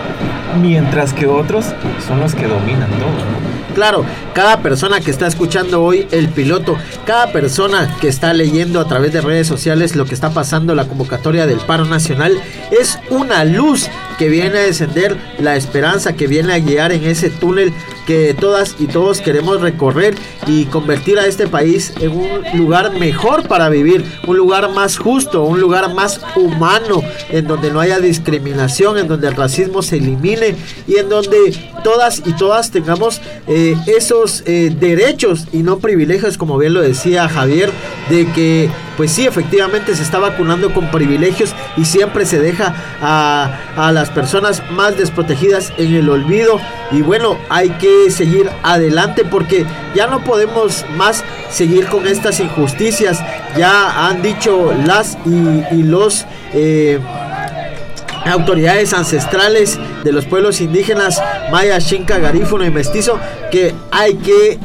[0.62, 1.74] mientras que otros
[2.06, 3.50] son los que dominan todo.
[3.76, 4.04] Claro,
[4.40, 9.12] cada persona que está escuchando hoy el piloto, cada persona que está leyendo a través
[9.12, 13.90] de redes sociales lo que está pasando, la convocatoria del paro nacional, es una luz
[14.18, 17.74] que viene a descender, la esperanza que viene a guiar en ese túnel
[18.06, 20.16] que todas y todos queremos recorrer
[20.48, 25.44] y convertir a este país en un lugar mejor para vivir, un lugar más justo,
[25.44, 30.56] un lugar más humano, en donde no haya discriminación, en donde el racismo se elimine
[30.88, 36.58] y en donde todas y todas tengamos eh, esos eh, derechos y no privilegios, como
[36.58, 37.72] bien lo decía Javier,
[38.10, 43.58] de que pues sí, efectivamente se está vacunando con privilegios y siempre se deja a,
[43.78, 46.60] a las personas más desprotegidas en el olvido.
[46.92, 49.66] Y bueno, hay que seguir adelante porque
[49.96, 53.20] ya no podemos más seguir con estas injusticias.
[53.58, 56.26] Ya han dicho las y, los...
[56.54, 57.00] eh,
[58.26, 63.20] autoridades ancestrales de los pueblos indígenas maya, xinca, garífuno y mestizo
[63.52, 64.58] que hay que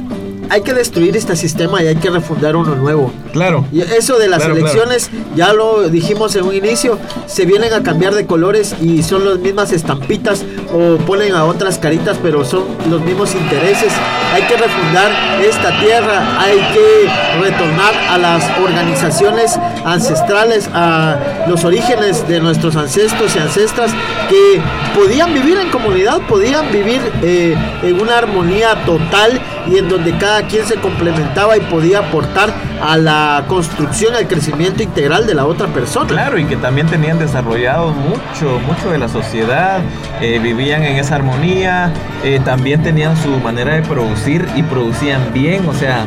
[0.50, 3.12] hay que destruir este sistema y hay que refundar uno nuevo.
[3.32, 3.64] Claro.
[3.72, 7.82] Y eso de las Claro, elecciones, ya lo dijimos en un inicio, se vienen a
[7.82, 12.64] cambiar de colores y son las mismas estampitas o ponen a otras caritas, pero son
[12.90, 13.92] los mismos intereses.
[14.32, 15.10] Hay que refundar
[15.42, 23.34] esta tierra, hay que retornar a las organizaciones ancestrales, a los orígenes de nuestros ancestros
[23.36, 23.90] y ancestras
[24.28, 24.60] que
[24.98, 30.42] podían vivir en comunidad, podían vivir eh, en una armonía total y en donde cada
[30.42, 35.68] quien se complementaba y podía aportar a la construcción, al crecimiento integral de la otra
[35.68, 36.06] persona.
[36.06, 39.80] Claro, y que también tenían desarrollado mucho, mucho de la sociedad,
[40.20, 45.66] eh, vivían en esa armonía, eh, también tenían su manera de producir y producían bien,
[45.68, 46.04] o sea,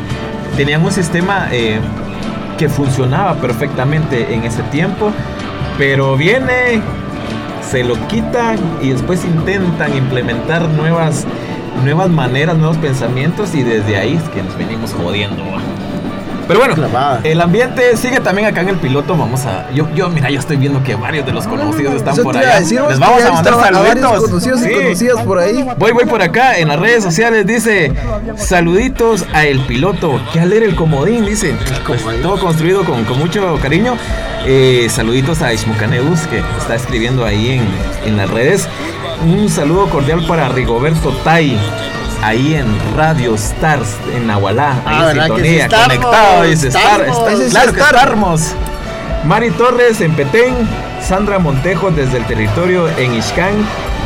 [0.55, 1.79] tenían un sistema eh,
[2.57, 5.11] que funcionaba perfectamente en ese tiempo,
[5.77, 6.81] pero viene,
[7.61, 11.25] se lo quitan y después intentan implementar nuevas,
[11.83, 15.43] nuevas maneras, nuevos pensamientos y desde ahí es que nos venimos jodiendo.
[16.47, 16.75] Pero bueno,
[17.25, 19.17] el ambiente sigue también acá en el piloto.
[19.17, 19.69] Vamos a.
[19.73, 22.61] Yo, yo mira, yo estoy viendo que varios de los conocidos están Eso por allá.
[22.61, 24.23] decir, Les vamos a mandar saluditos.
[24.29, 24.71] conocidos y Sí.
[24.73, 25.65] conocidas por ahí.
[25.77, 27.45] Voy, voy por acá en las redes sociales.
[27.45, 27.91] Dice
[28.37, 30.21] saluditos a el piloto.
[30.31, 31.53] Que al leer el comodín, dice.
[31.85, 33.95] Pues, todo construido con, con mucho cariño.
[34.45, 37.67] Eh, saluditos a Ishmucaneus que está escribiendo ahí en,
[38.09, 38.69] en las redes.
[39.23, 41.57] Un saludo cordial para Rigoberto Tai.
[42.23, 46.67] Ahí en Radio Stars, en Nahualá, ahí Ah, en ¿verdad que sí sintonía, conectado, dice
[46.69, 47.01] Star.
[47.01, 48.41] Star- sí claro que estamos.
[48.41, 48.55] estamos.
[49.25, 50.55] Mari Torres en Petén,
[51.01, 53.53] Sandra Montejo desde el territorio en Ixcán,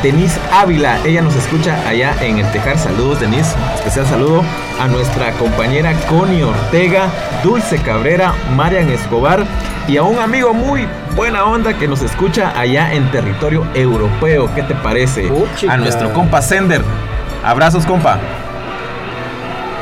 [0.04, 2.80] Denise Ávila, ella nos escucha allá en el Tejar.
[2.80, 3.56] Saludos, Denise.
[3.76, 4.44] Especial saludo
[4.80, 7.08] a nuestra compañera Connie Ortega,
[7.44, 9.46] Dulce Cabrera, Marian Escobar
[9.88, 14.50] y a un amigo muy buena onda que nos escucha allá en territorio europeo.
[14.56, 15.32] ¿Qué te parece?
[15.70, 16.82] a nuestro compa Sender.
[17.44, 18.18] Abrazos, compa.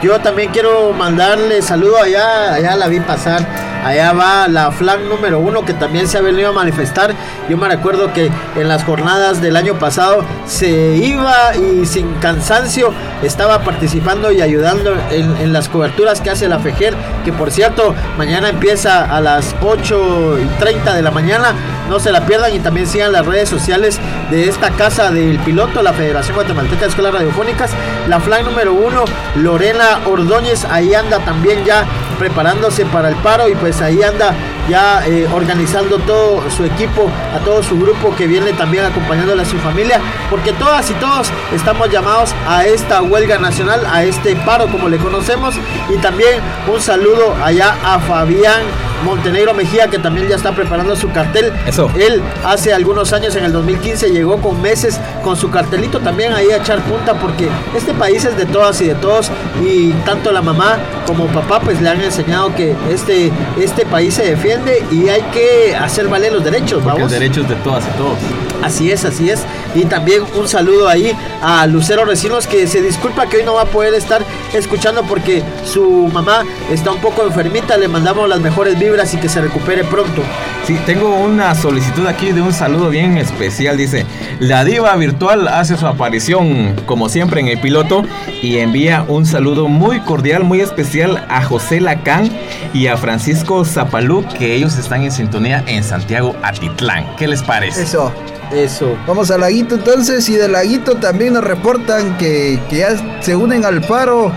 [0.01, 3.68] Yo también quiero mandarle saludo allá, allá la vi pasar.
[3.83, 7.13] Allá va la flag número uno que también se ha venido a manifestar.
[7.49, 12.93] Yo me recuerdo que en las jornadas del año pasado se iba y sin cansancio
[13.23, 16.93] estaba participando y ayudando en, las coberturas que hace la FEJER.
[17.23, 21.53] Que por cierto, mañana empieza a las 8 y 30 de la mañana.
[21.89, 25.81] No se la pierdan y también sigan las redes sociales de esta casa del piloto,
[25.81, 27.71] la Federación Guatemalteca de Escuelas Radiofónicas.
[28.07, 31.85] La flag número uno, Lorena Ordóñez, ahí anda también ya
[32.19, 34.33] preparándose para el paro y pues ahí anda
[34.69, 39.45] ya eh, organizando todo su equipo, a todo su grupo que viene también acompañándole a
[39.45, 39.99] su familia,
[40.29, 44.97] porque todas y todos estamos llamados a esta huelga nacional, a este paro como le
[44.97, 45.55] conocemos,
[45.93, 46.39] y también
[46.71, 48.61] un saludo allá a Fabián
[49.03, 51.53] Montenegro Mejía, que también ya está preparando su cartel.
[51.65, 51.89] Eso.
[51.97, 56.49] Él hace algunos años, en el 2015, llegó con meses con su cartelito también ahí
[56.51, 59.31] a echar punta, porque este país es de todas y de todos,
[59.63, 64.23] y tanto la mamá como papá, pues le han enseñado que este, este país se
[64.23, 64.58] defiende
[64.91, 67.03] y hay que hacer valer los derechos, vamos.
[67.03, 68.17] el derecho es de todas y todos.
[68.61, 69.41] Así es, así es.
[69.73, 73.61] Y también un saludo ahí a Lucero Recinos que se disculpa que hoy no va
[73.61, 74.21] a poder estar
[74.53, 77.77] escuchando porque su mamá está un poco enfermita.
[77.77, 80.23] Le mandamos las mejores vibras y que se recupere pronto.
[80.65, 83.77] Sí, tengo una solicitud aquí de un saludo bien especial.
[83.77, 84.05] Dice,
[84.39, 88.03] la diva virtual hace su aparición como siempre en el piloto
[88.41, 92.29] y envía un saludo muy cordial, muy especial a José Lacán
[92.73, 97.15] y a Francisco Zapalú, que ellos están en sintonía en Santiago Atitlán.
[97.15, 97.83] ¿Qué les parece?
[97.83, 98.13] Eso.
[98.51, 98.97] Eso.
[99.07, 103.63] Vamos al laguito entonces y del laguito también nos reportan que, que ya se unen
[103.65, 104.31] al paro.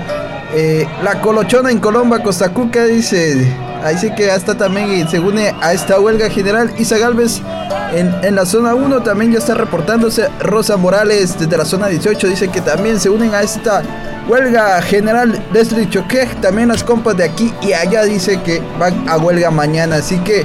[0.55, 3.51] eh, la Colochona en Colomba, Costa Cuca dice,
[3.83, 6.71] ahí sí que ya está también y se une a esta huelga general.
[6.79, 7.41] Isa Galvez
[7.95, 10.29] en, en la zona 1 también ya está reportándose.
[10.41, 13.83] Rosa Morales desde la zona 18 dice que también se unen a esta
[14.29, 16.29] huelga general desde Choque.
[16.43, 19.97] También las compas de aquí y allá dice que van a huelga mañana.
[19.97, 20.45] Así que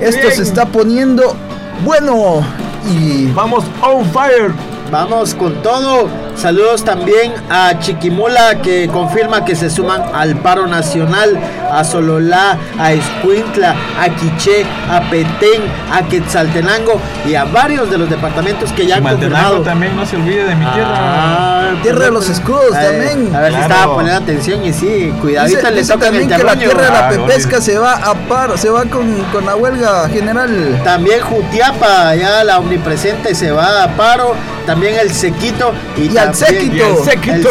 [0.00, 0.36] esto bien.
[0.36, 1.36] se está poniendo
[1.84, 2.42] bueno
[2.90, 4.52] y vamos on fire.
[4.90, 6.08] Vamos con todo.
[6.36, 11.38] Saludos también a Chiquimula que confirma que se suman al paro nacional,
[11.70, 15.62] a Sololá, a Escuintla, a Quiché, a Petén,
[15.92, 19.60] a Quetzaltenango y a varios de los departamentos que ya han confirmado.
[19.60, 20.90] también, no se olvide de mi tierra.
[20.94, 23.34] Ah, Tierra de los escudos a ver, también.
[23.36, 23.74] A ver si Claro.
[23.74, 26.82] estaba poniendo atención y sí, cuidadito Dice, le dice tocan también el que la tierra
[26.84, 30.80] de la Ah, pepesca se va a paro, se va con, con la huelga general.
[30.84, 34.34] También Jutiapa, ya la omnipresente se va a paro.
[34.66, 36.84] También el Sequito y, Y al Séquito.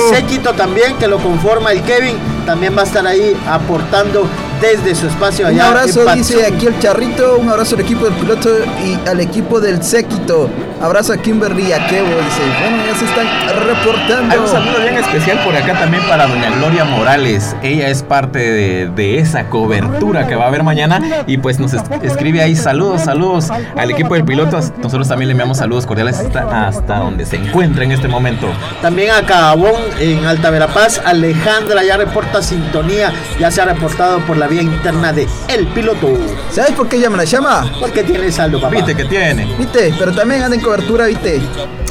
[0.09, 4.27] El Séquito también, que lo conforma el Kevin, también va a estar ahí aportando
[4.61, 5.63] desde su espacio Un allá.
[5.63, 8.49] en abrazo, dice aquí el charrito, un abrazo al equipo del piloto
[8.85, 10.49] y al equipo del séquito.
[10.81, 12.41] Abrazo a Kimberly y a Kevo, dice.
[12.59, 13.27] Bueno, ya se están
[13.67, 14.33] reportando.
[14.33, 17.55] Hay un saludo bien especial por acá también para doña Gloria Morales.
[17.61, 21.73] Ella es parte de, de esa cobertura que va a haber mañana y pues nos
[21.73, 24.59] es- escribe ahí saludos, saludos al equipo del piloto.
[24.81, 28.47] Nosotros también le enviamos saludos cordiales hasta, hasta donde se encuentra en este momento.
[28.81, 34.35] También a Cabón en Alta Verapaz, Alejandra ya reporta sintonía, ya se ha reportado por
[34.35, 36.09] la vía interna de El Piloto.
[36.51, 37.71] ¿Sabes por qué ella me la llama?
[37.79, 38.75] Porque tiene saldo, papá.
[38.75, 39.45] Viste que tiene.
[39.57, 39.93] ¿Viste?
[39.97, 41.41] Pero también anda en cobertura, ¿viste?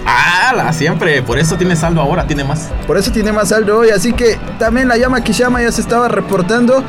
[0.04, 1.22] Ah, la siempre.
[1.22, 2.68] Por eso tiene saldo ahora, tiene más.
[2.86, 3.88] Por eso tiene más saldo hoy.
[3.90, 6.84] Así que también la llama Kishama ya se estaba reportando.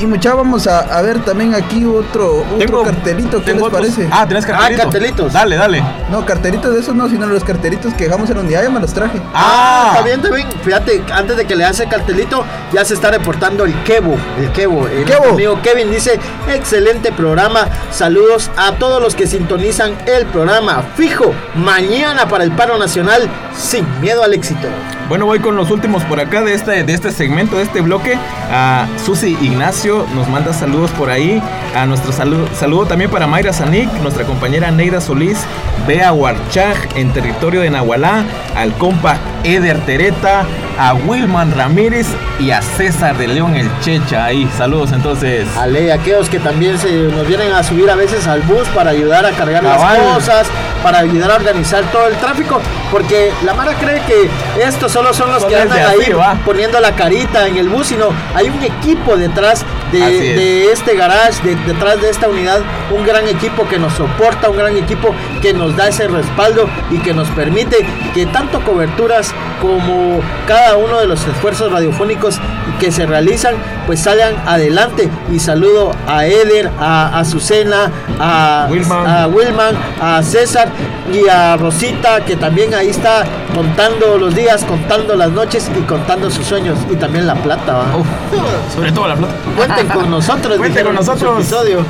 [0.00, 3.42] Y mucha vamos a, a ver también aquí otro, otro Tengo- cartelito.
[3.42, 4.08] ¿Qué les otros- parece?
[4.12, 4.78] Ah, tenés cartelitos.
[4.80, 5.32] Ah, cartelitos.
[5.32, 5.82] Dale, dale.
[6.10, 8.62] No, cartelitos de esos no, sino los cartelitos que dejamos en un día.
[8.62, 9.20] Ya me los traje.
[9.34, 10.46] Ah, está bien, está bien.
[10.62, 14.16] Fíjate, antes de que le hace cartelito, ya se está reportando el Kevo.
[14.38, 14.86] El Kevo.
[14.86, 15.30] El Kevo.
[15.30, 17.66] amigo Kevin dice: excelente programa.
[17.90, 20.84] Saludos a todos los que sintonizan el programa.
[20.96, 24.68] Fijo, mañana para el paro nacional, sin miedo al éxito.
[25.08, 28.18] Bueno, voy con los últimos por acá de este, de este segmento, de este bloque.
[28.52, 31.42] A Susi Ignacio nos manda saludos por ahí.
[31.74, 35.38] A nuestro saludo, saludo también para Mayra Zanik, nuestra compañera Neira Solís,
[35.86, 40.44] Bea Huarchaj en territorio de Nahualá, al compa Eder Tereta,
[40.78, 42.06] a Wilman Ramírez
[42.38, 44.26] y a César de León el Checha.
[44.26, 45.48] Ahí, saludos entonces.
[45.56, 48.90] Ale, y aquellos que también se nos vienen a subir a veces al bus para
[48.90, 49.98] ayudar a cargar Cabal.
[49.98, 50.46] las cosas,
[50.82, 54.28] para ayudar a organizar todo el tráfico, porque la Mara cree que
[54.62, 58.08] estos solo son los que andan ahí así, poniendo la carita en el bus, sino
[58.34, 60.36] hay un equipo detrás de, Así es.
[60.36, 64.56] de este garage, de- detrás de esta unidad, un gran equipo que nos soporta, un
[64.56, 70.20] gran equipo que nos da ese respaldo y que nos permite que tanto coberturas como
[70.46, 72.38] cada uno de los esfuerzos radiofónicos
[72.80, 73.54] que se realizan,
[73.88, 75.08] pues salgan adelante.
[75.32, 79.06] Y saludo a Eder, a Azucena, a Wilman.
[79.06, 80.68] a Wilman, a César
[81.10, 83.24] y a Rosita, que también ahí está
[83.54, 86.78] contando los días, contando las noches y contando sus sueños.
[86.92, 87.84] Y también la plata,
[88.74, 89.32] sobre todo la flota.
[89.56, 91.38] Cuenten con nosotros, Cuenten con nosotros.
[91.38, 91.82] episodio.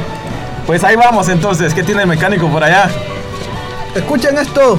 [0.69, 1.75] Pues ahí vamos entonces.
[1.75, 2.89] ¿Qué tiene el mecánico por allá?
[3.97, 4.79] Escuchen esto.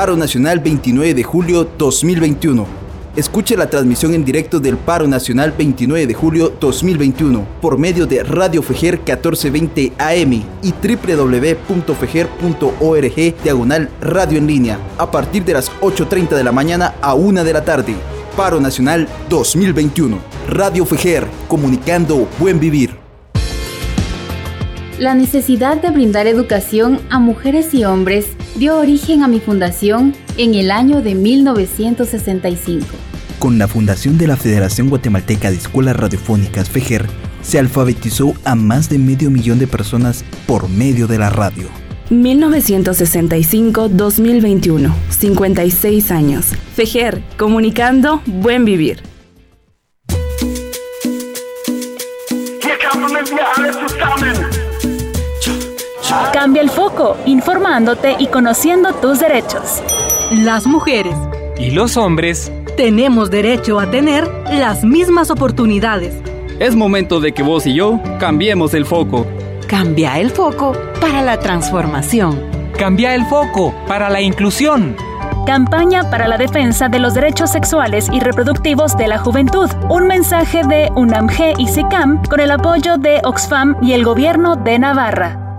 [0.00, 2.66] Paro Nacional 29 de julio 2021.
[3.16, 8.24] Escuche la transmisión en directo del Paro Nacional 29 de julio 2021 por medio de
[8.24, 16.30] Radio Fejer 1420 AM y www.fejer.org diagonal radio en línea a partir de las 8.30
[16.30, 17.94] de la mañana a 1 de la tarde.
[18.34, 20.18] Paro Nacional 2021.
[20.48, 23.09] Radio Fejer, comunicando buen vivir.
[25.00, 28.26] La necesidad de brindar educación a mujeres y hombres
[28.56, 32.84] dio origen a mi fundación en el año de 1965.
[33.38, 37.06] Con la fundación de la Federación Guatemalteca de Escuelas Radiofónicas FEGER,
[37.40, 41.70] se alfabetizó a más de medio millón de personas por medio de la radio.
[42.10, 46.48] 1965-2021, 56 años.
[46.74, 49.02] FEGER, comunicando buen vivir.
[56.32, 59.80] Cambia el foco, informándote y conociendo tus derechos.
[60.32, 61.14] Las mujeres
[61.56, 66.14] y los hombres tenemos derecho a tener las mismas oportunidades.
[66.58, 69.24] Es momento de que vos y yo cambiemos el foco.
[69.68, 72.42] Cambia el foco para la transformación.
[72.76, 74.96] Cambia el foco para la inclusión.
[75.46, 79.70] Campaña para la defensa de los derechos sexuales y reproductivos de la juventud.
[79.88, 84.78] Un mensaje de UNAMG y SICAM con el apoyo de Oxfam y el gobierno de
[84.78, 85.49] Navarra.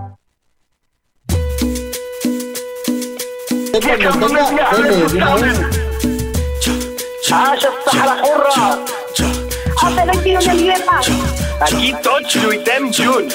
[11.60, 13.28] Aquí Tocho e Temjun.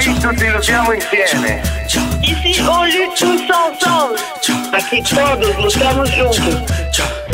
[0.00, 1.62] Qui tutti insieme.
[2.22, 4.18] Ici on lutte tous ensemble.
[4.72, 7.33] Aquí todos luchamos juntos.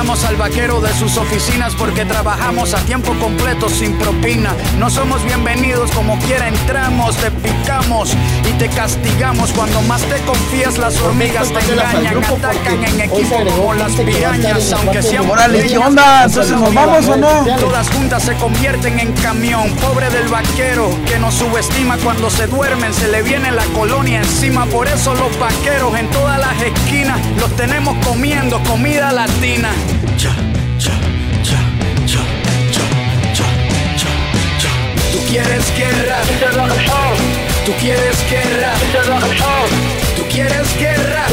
[0.00, 4.50] al vaquero de sus oficinas porque trabajamos a tiempo completo sin propina.
[4.78, 8.14] No somos bienvenidos como quiera entramos, te picamos
[8.48, 9.52] y te castigamos.
[9.52, 15.02] Cuando más te confías, las hormigas te engañan, atacan en equipo como las pirañas, aunque
[15.02, 16.24] sean Morales, ¿qué onda?
[16.24, 17.56] Entonces, ¿nos vamos o no?
[17.58, 19.70] Todas juntas se convierten en camión.
[19.76, 24.64] Pobre del vaquero que nos subestima cuando se duermen, se le viene la colonia encima.
[24.64, 29.68] Por eso los vaqueros en todas las esquinas los tenemos comiendo comida latina.
[30.16, 30.32] Cha,
[30.78, 30.94] cha,
[31.42, 31.58] cha,
[32.06, 32.22] cha,
[32.72, 32.84] cha,
[33.34, 33.46] cha,
[33.96, 34.10] cha,
[34.60, 34.70] cha.
[35.12, 36.16] Tú quieres guerra,
[37.64, 38.72] tú quieres guerra,
[40.16, 41.26] tú quieres guerra,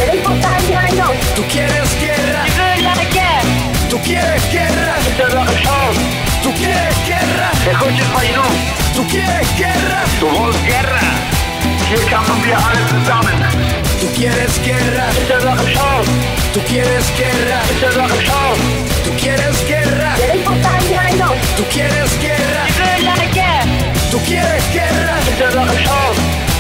[1.34, 2.44] tú quieres guerra,
[3.90, 4.96] tú quieres guerra,
[6.44, 7.52] tú quieres guerra,
[8.96, 11.00] tú quieres guerra, Du willst Guerra.
[11.88, 13.87] Hier kämpfen wir alle zusammen.
[14.00, 15.08] Tú quieres guerra,
[16.54, 17.62] tú quieres guerra,
[19.04, 20.16] tú quieres guerra,
[21.56, 22.86] tú quieres guerra,
[24.12, 25.20] tú quieres guerra,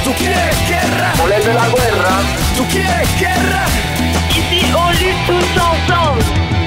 [0.03, 2.21] tú quieres guerra, Volver la guerra.
[2.55, 3.65] tú quieres guerra.
[4.35, 6.66] Ici on lutte tous ensemble.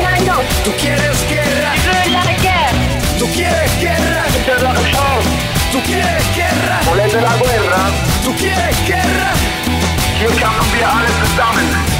[0.63, 1.73] Tú quieres guerra.
[5.71, 6.81] Tú quieres guerra.
[6.85, 7.91] Volver la guerra.
[8.23, 9.33] Tú quieres guerra.
[10.19, 11.90] Hier kämpfen wir alle zusammen.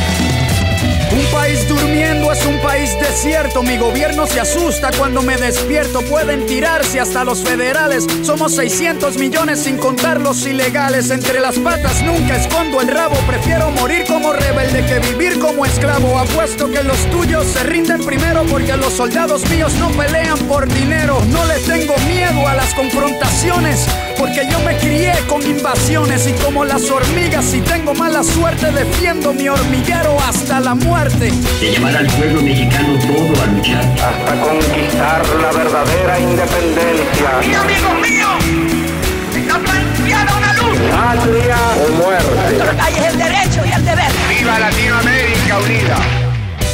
[1.12, 6.02] Un país durmiendo es un país desierto, mi gobierno se asusta cuando me despierto.
[6.04, 8.08] Pueden tirarse hasta los federales.
[8.24, 11.10] Somos 600 millones sin contar los ilegales.
[11.10, 13.16] Entre las patas nunca escondo el rabo.
[13.28, 16.18] Prefiero morir como rebelde que vivir como esclavo.
[16.18, 21.22] Apuesto que los tuyos se rinden primero porque los soldados míos no pelean por dinero.
[21.28, 23.86] No le tengo miedo a las confrontaciones
[24.18, 29.34] porque yo me crié con invasiones y como las hormigas si tengo mala suerte defiendo
[29.34, 31.01] mi hormiguero hasta la muerte.
[31.02, 33.84] De llevar al pueblo mexicano todo a luchar.
[33.84, 37.30] Hasta conquistar la verdadera independencia.
[37.42, 38.30] ¡Y amigos míos!
[39.36, 40.78] ¡Está planteada una luz!
[40.92, 42.56] Patria o muerte.
[42.56, 44.12] Nuestra calle es el derecho y el deber.
[44.30, 45.98] ¡Viva Latinoamérica unida!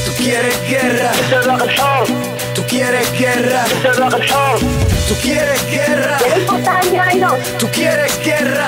[0.05, 1.11] Tú quieres guerra.
[1.25, 2.05] Esa es la razón.
[2.53, 3.65] Tú quieres guerra.
[3.79, 4.59] Esa es la razón.
[5.07, 6.17] Tú quieres guerra.
[7.59, 8.67] Tú quieres guerra.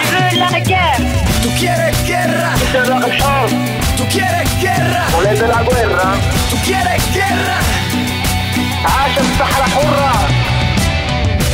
[1.43, 2.55] Tú quieres guerra.
[2.55, 5.06] Esa es la razón Tú quieres guerra.
[5.12, 6.06] Poner de la guerra.
[6.50, 7.58] Tú quieres guerra.
[8.84, 10.12] ¡Haya الصحراء حرة!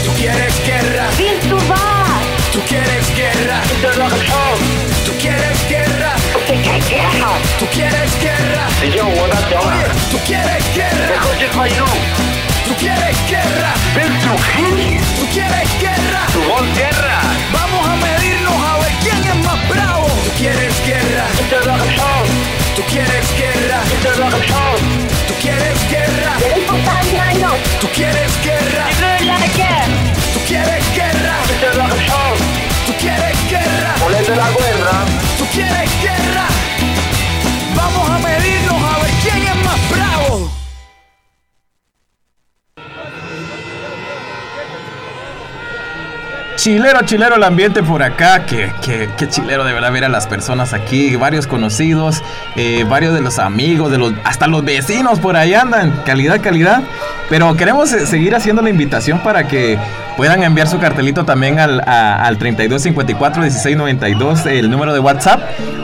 [0.04, 1.04] Tú quieres guerra.
[1.18, 2.18] Vill du vara?
[2.52, 3.56] Tú quieres guerra.
[3.74, 4.58] Esa es la razón.
[5.06, 6.12] Tú quieres guerra.
[6.32, 7.30] Porque hay guerra.
[7.58, 8.64] Tú quieres guerra.
[8.82, 11.20] اليوم ولا Oye, tú quieres guerra.
[11.20, 11.98] خرج خيلوم
[12.66, 13.72] Tú quieres guerra.
[13.96, 16.03] بنت وخيل Tú quieres guerra.
[46.65, 48.43] Chilero, chilero el ambiente por acá.
[48.47, 51.15] Que, que, que chilero de verdad ver a las personas aquí.
[51.15, 52.23] Varios conocidos,
[52.55, 56.01] eh, varios de los amigos, de los, hasta los vecinos por ahí andan.
[56.07, 56.81] Calidad, calidad.
[57.29, 59.77] Pero queremos eh, seguir haciendo la invitación para que
[60.17, 65.41] puedan enviar su cartelito también al, a- al 3254 1692, el número de WhatsApp.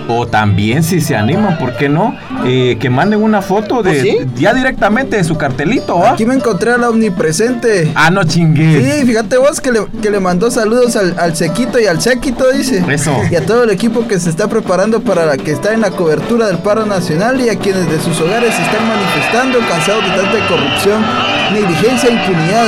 [0.07, 2.15] O también, si se animan, ¿por qué no?
[2.43, 5.99] Eh, que manden una foto de ya directamente de su cartelito.
[5.99, 6.11] ¿va?
[6.13, 7.91] Aquí me encontré a la omnipresente.
[7.95, 8.83] Ah, no chingues.
[8.99, 12.51] Sí, fíjate vos que le, que le mandó saludos al, al sequito y al séquito,
[12.51, 12.83] dice.
[12.89, 13.15] Eso.
[13.29, 15.91] Y a todo el equipo que se está preparando para la que está en la
[15.91, 20.09] cobertura del paro nacional y a quienes de sus hogares se están manifestando cansados de
[20.09, 21.05] tanta corrupción,
[21.53, 22.67] negligencia e impunidad.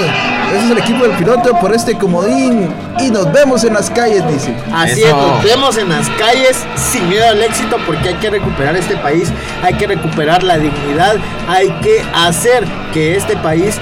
[0.54, 4.22] Ese es el equipo del piloto por este comodín y nos vemos en las calles,
[4.28, 4.54] dice.
[4.72, 5.08] Así Eso.
[5.08, 8.96] es, nos vemos en las calles sin miedo al éxito porque hay que recuperar este
[8.98, 9.30] país,
[9.64, 11.16] hay que recuperar la dignidad,
[11.48, 13.78] hay que hacer que este país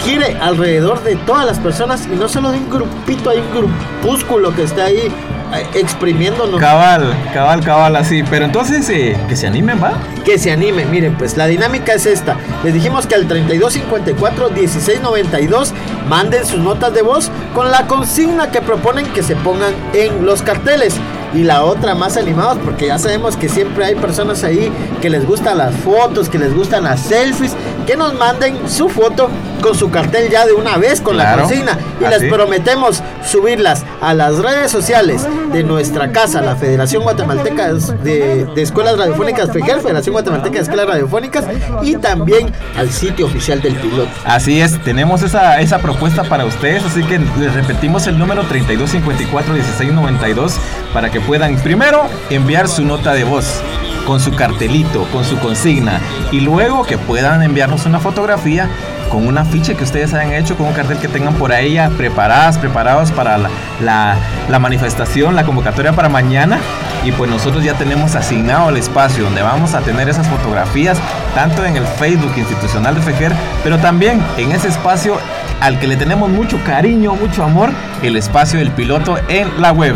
[0.00, 4.54] gire alrededor de todas las personas y no solo de un grupito, hay un grupúsculo
[4.54, 5.12] que está ahí
[5.54, 6.60] eh, exprimiéndonos.
[6.60, 8.22] Cabal, cabal, cabal, así.
[8.22, 9.94] Pero entonces, eh, que se animen, ¿va?
[10.24, 12.36] Que se anime, miren, pues la dinámica es esta.
[12.64, 15.72] Les dijimos que al 3254 1692
[16.08, 20.42] manden sus notas de voz con la consigna que proponen que se pongan en los
[20.42, 20.94] carteles.
[21.34, 24.72] Y la otra más animados, porque ya sabemos que siempre hay personas ahí
[25.02, 27.54] que les gustan las fotos, que les gustan las selfies,
[27.88, 29.30] que nos manden su foto
[29.62, 31.78] con su cartel ya de una vez con la consigna.
[31.98, 32.20] Y así.
[32.20, 38.62] les prometemos subirlas a las redes sociales de nuestra casa, la Federación Guatemalteca de, de
[38.62, 41.46] Escuelas Radiofónicas FEGER, Federación Guatemalteca de Escuelas Radiofónicas,
[41.80, 44.10] y también al sitio oficial del piloto.
[44.26, 50.52] Así es, tenemos esa, esa propuesta para ustedes, así que les repetimos el número 3254-1692
[50.92, 53.62] para que puedan primero enviar su nota de voz
[54.08, 56.00] con su cartelito, con su consigna
[56.32, 58.66] y luego que puedan enviarnos una fotografía
[59.10, 62.56] con un afiche que ustedes hayan hecho, con un cartel que tengan por ahí preparadas,
[62.56, 64.16] preparados para la,
[64.48, 66.58] la- manifestación, la convocatoria para mañana.
[67.04, 70.98] Y pues nosotros ya tenemos asignado el espacio donde vamos a tener esas fotografías,
[71.34, 73.32] tanto en el Facebook institucional de FEGER,
[73.62, 75.18] pero también en ese espacio
[75.60, 77.70] al que le tenemos mucho cariño, mucho amor,
[78.02, 79.94] el espacio del piloto en la web.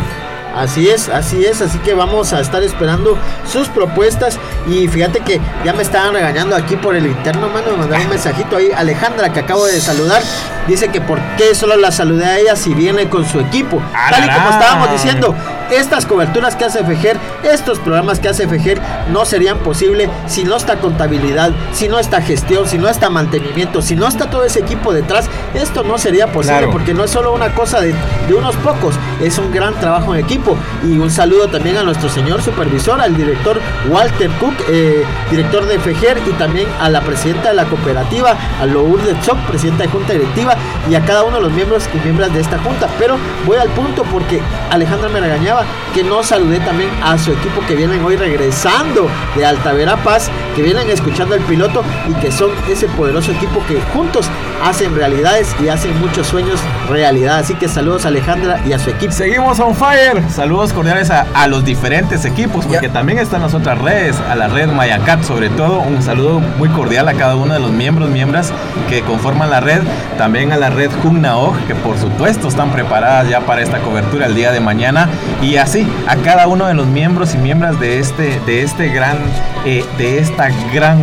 [0.55, 3.19] Así es, así es, así que vamos a estar esperando
[3.51, 4.39] sus propuestas.
[4.67, 8.11] Y fíjate que ya me estaban regañando aquí por el interno, mano, me mandaron un
[8.11, 10.23] mensajito ahí, Alejandra que acabo de saludar,
[10.69, 14.25] dice que por qué solo la saludé a ella si viene con su equipo, tal
[14.25, 15.35] y como estábamos diciendo,
[15.73, 18.81] estas coberturas que hace Fejer, estos programas que hace Fejer
[19.13, 23.83] no serían posibles si no está contabilidad, si no está gestión, si no está mantenimiento,
[23.83, 26.71] si no está todo ese equipo detrás, esto no sería posible Claro.
[26.73, 27.95] porque no es solo una cosa de,
[28.29, 30.57] de unos pocos, es un gran trabajo en equipo.
[30.85, 35.79] Y un saludo también a nuestro señor supervisor, al director Walter Cook, eh, director de
[35.79, 40.13] FEGER, y también a la presidenta de la cooperativa, a Lourdes Choc, presidenta de junta
[40.13, 40.57] directiva,
[40.91, 42.89] y a cada uno de los miembros y miembros de esta junta.
[42.99, 43.17] Pero
[43.47, 45.62] voy al punto porque Alejandra me regañaba
[45.95, 50.63] que no saludé también a su equipo que vienen hoy regresando de Altavera Paz, que
[50.63, 54.29] vienen escuchando el piloto y que son ese poderoso equipo que juntos
[54.63, 57.39] hacen realidades y hacen muchos sueños realidad.
[57.39, 59.13] Así que saludos a Alejandra y a su equipo.
[59.13, 60.23] Seguimos on fire.
[60.31, 64.49] Saludos cordiales a, a los diferentes equipos, porque también están las otras redes, a la
[64.49, 65.81] red Mayacat sobre todo.
[65.81, 68.53] Un saludo muy cordial a cada uno de los miembros, miembros
[68.89, 69.83] que conforman la red.
[70.19, 74.35] También a la red Jumnaoj, que por supuesto están preparadas ya para esta cobertura el
[74.35, 75.09] día de mañana.
[75.41, 79.19] Y así, a cada uno de los miembros y miembros de este, de este gran,
[79.65, 81.01] eh, de esta gran,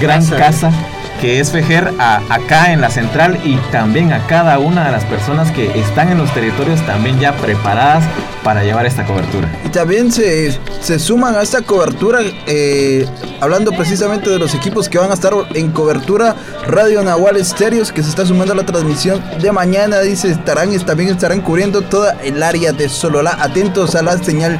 [0.00, 0.36] gran Casa.
[0.36, 0.72] casa
[1.20, 5.04] que es Fejer a- acá en la central y también a cada una de las
[5.04, 8.04] personas que están en los territorios también ya preparadas
[8.42, 9.48] para llevar esta cobertura.
[9.64, 13.06] Y también se, se suman a esta cobertura, eh,
[13.40, 16.34] hablando precisamente de los equipos que van a estar en cobertura,
[16.66, 21.10] Radio Nahual Estéreos, que se está sumando a la transmisión de mañana, dice, estarán, también
[21.10, 23.36] estarán cubriendo toda el área de Sololá.
[23.40, 24.58] Atentos a la señal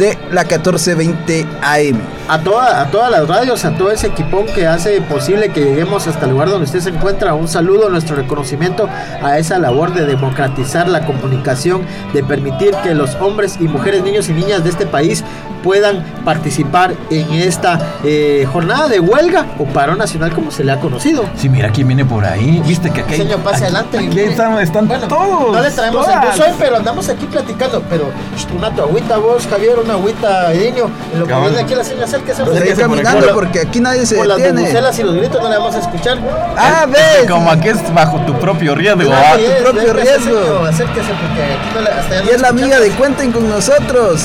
[0.00, 2.00] de la 1420 AM.
[2.26, 6.06] A, toda, a todas las radios, a todo ese equipón que hace posible que lleguemos
[6.06, 7.34] hasta el lugar donde usted se encuentra.
[7.34, 8.88] Un saludo, nuestro reconocimiento
[9.22, 11.82] a esa labor de democratizar la comunicación,
[12.14, 15.22] de permitir que los hombres y mujeres, niños y niñas de este país
[15.62, 20.80] puedan participar en esta eh, jornada de huelga o paro nacional como se le ha
[20.80, 21.24] conocido.
[21.36, 22.62] Sí, mira quién viene por ahí.
[22.66, 23.98] Viste que aquí hay- Señor, pase aquí- adelante.
[23.98, 25.52] Aquí están, están todos.
[25.52, 26.24] No le traemos todas.
[26.24, 27.82] el bus hoy, pero andamos aquí platicando.
[27.88, 28.10] Pero
[28.56, 30.52] una tu agüita vos, Javier, una agüita.
[30.52, 30.74] En
[31.18, 32.06] lo que viene aquí la señora.
[32.44, 34.60] Pues que ir caminando porque aquí nadie se Por las detiene.
[34.62, 36.18] bubucelas y los gritos no le vamos a escuchar.
[36.56, 37.00] Ah, Es ves.
[37.22, 39.12] que como aquí es bajo tu propio riesgo.
[39.12, 39.36] ¿ah?
[39.40, 40.64] y es- propio riesgo.
[40.66, 42.62] Acérquese porque aquí no le, hasta ya Y no es la escuchamos.
[42.62, 44.22] amiga de Cuenten con nosotros.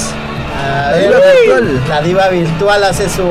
[0.64, 1.82] La diva virtual.
[1.90, 3.24] La diva virtual hace su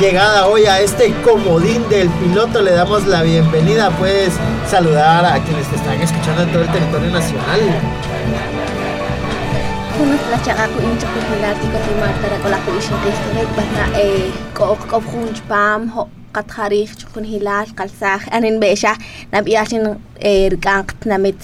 [0.00, 2.62] llegada hoy a este comodín del piloto.
[2.62, 3.90] Le damos la bienvenida.
[3.90, 4.34] Puedes
[4.68, 7.60] saludar a quienes te están escuchando en todo el territorio nacional.
[9.98, 12.38] Timar tara
[15.94, 17.66] ho kat kharif hilal
[18.30, 18.94] anin besha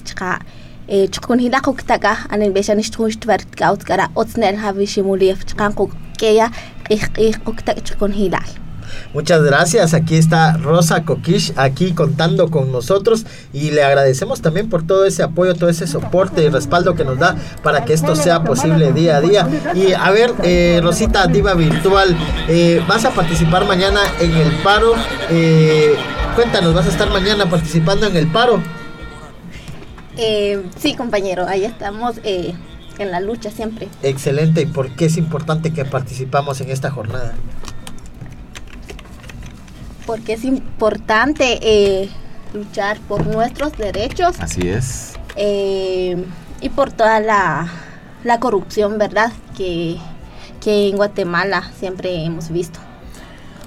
[0.05, 0.39] chqa
[6.91, 8.65] e ktak chukun hilal
[9.13, 9.95] Muchas gracias.
[9.95, 15.23] Aquí está Rosa Kokish, aquí contando con nosotros y le agradecemos también por todo ese
[15.23, 19.17] apoyo, todo ese soporte y respaldo que nos da para que esto sea posible día
[19.17, 19.49] a día.
[19.75, 22.17] Y a ver, eh, Rosita Diva Virtual,
[22.49, 24.95] eh, vas a participar mañana en el paro.
[25.31, 25.95] Eh,
[26.35, 28.61] cuéntanos, vas a estar mañana participando en el paro.
[30.17, 32.55] Eh, sí compañero ahí estamos eh,
[32.99, 34.63] en la lucha siempre Excelente.
[34.63, 37.35] ¿Y por qué es importante que participamos en esta jornada?
[40.07, 42.11] porque es importante eh,
[42.53, 45.15] luchar por nuestros derechos Así es.
[45.37, 46.23] eh,
[46.61, 47.69] y por toda la,
[48.23, 49.33] la corrupción, ¿verdad?
[49.57, 49.97] Que,
[50.61, 52.79] que en Guatemala siempre hemos visto.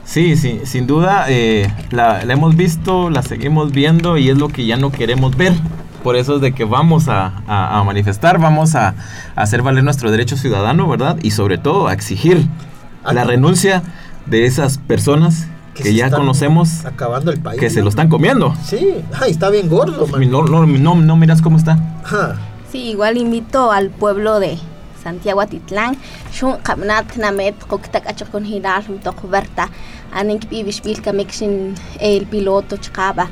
[0.05, 4.47] Sí, sí, sin duda eh, la, la hemos visto, la seguimos viendo y es lo
[4.47, 5.53] que ya no queremos ver.
[6.03, 8.89] Por eso es de que vamos a, a- a manifestar, vamos a,
[9.35, 11.17] a hacer valer nuestro derecho ciudadano, ¿verdad?
[11.21, 12.47] Y sobre todo a exigir
[13.11, 13.83] la renuncia
[14.25, 17.59] de esas personas que, se ya conocemos Acabando el país.
[17.59, 17.83] que se ¿no?
[17.85, 18.55] lo están comiendo.
[18.63, 20.29] Sí, ay, está bien gordo, man.
[20.29, 21.77] No, no, no, no miras cómo está.
[22.71, 24.57] Sí, igual invito al pueblo de
[25.01, 25.95] Santiago Atitlán.
[26.33, 29.69] Shun kamnat namet koktak achakon hilar tok berta.
[30.13, 33.27] Anin kibibish bil kamekshin el piloto chkaba.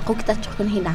[0.00, 0.94] Koktak chakon hilar.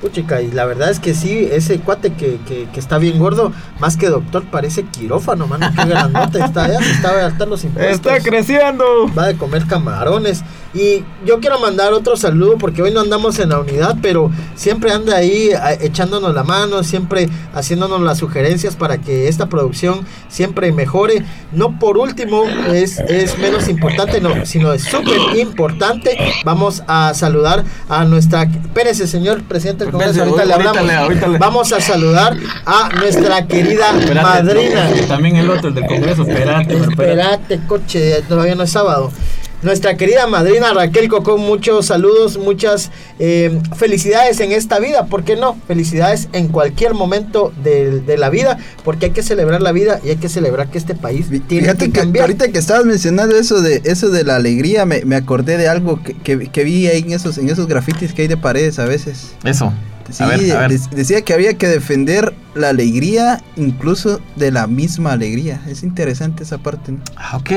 [0.00, 3.52] Puchica, y la verdad es que sí, ese cuate que, que, que está bien gordo,
[3.78, 5.70] más que doctor, parece quirófano, mano.
[5.76, 8.12] Qué grandote está, ya se está a los impuestos.
[8.12, 8.84] Está creciendo.
[9.16, 10.42] Va de comer camarones.
[10.74, 14.90] Y yo quiero mandar otro saludo porque hoy no andamos en la unidad, pero siempre
[14.90, 15.50] anda ahí
[15.80, 21.24] echándonos la mano, siempre haciéndonos las sugerencias para que esta producción siempre mejore.
[21.52, 26.16] No por último, es, es menos importante, no, sino es súper importante.
[26.44, 28.44] Vamos a saludar a nuestra...
[28.44, 30.88] Espérese, señor presidente del Congreso, ahorita le ahorita hablamos.
[30.90, 34.88] le- ahorita le- Vamos a saludar a nuestra querida Espérate, madrina.
[34.88, 36.92] no, también el otro, el del Congreso, espérate, espérate.
[36.92, 39.12] Espérate, coche, todavía no es sábado.
[39.62, 42.90] Nuestra querida madrina Raquel Cocó, muchos saludos, muchas
[43.20, 45.56] eh, felicidades en esta vida, ¿por qué no?
[45.68, 50.08] Felicidades en cualquier momento de, de la vida, porque hay que celebrar la vida y
[50.10, 52.22] hay que celebrar que este país tiene Fíjate que que cambiar.
[52.24, 56.02] ahorita que estabas mencionando eso de eso de la alegría, me, me acordé de algo
[56.02, 58.84] que, que- que vi ahí en esos, en esos grafitis que hay de paredes a
[58.84, 59.34] veces.
[59.44, 59.72] Eso.
[60.12, 60.70] Sí, a ver, a ver.
[60.78, 65.60] de- decía que había que defender la alegría incluso de la misma alegría.
[65.68, 66.92] Es interesante esa parte.
[66.92, 66.98] ¿no?
[67.16, 67.50] Ah, ok.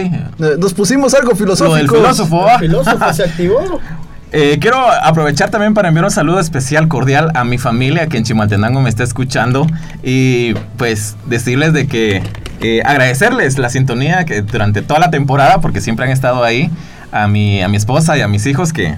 [0.60, 1.70] Nos pusimos algo filosófico.
[1.76, 3.60] Lo del filósofo, El filósofo se activó.
[4.32, 8.24] Eh, quiero aprovechar también para enviar un saludo especial, cordial a mi familia que en
[8.26, 9.66] Chimaltenango me está escuchando
[10.03, 12.22] y pues decirles de que
[12.60, 16.70] eh, agradecerles la sintonía que durante toda la temporada porque siempre han estado ahí
[17.14, 18.97] a mi, a mi esposa y a mis hijos que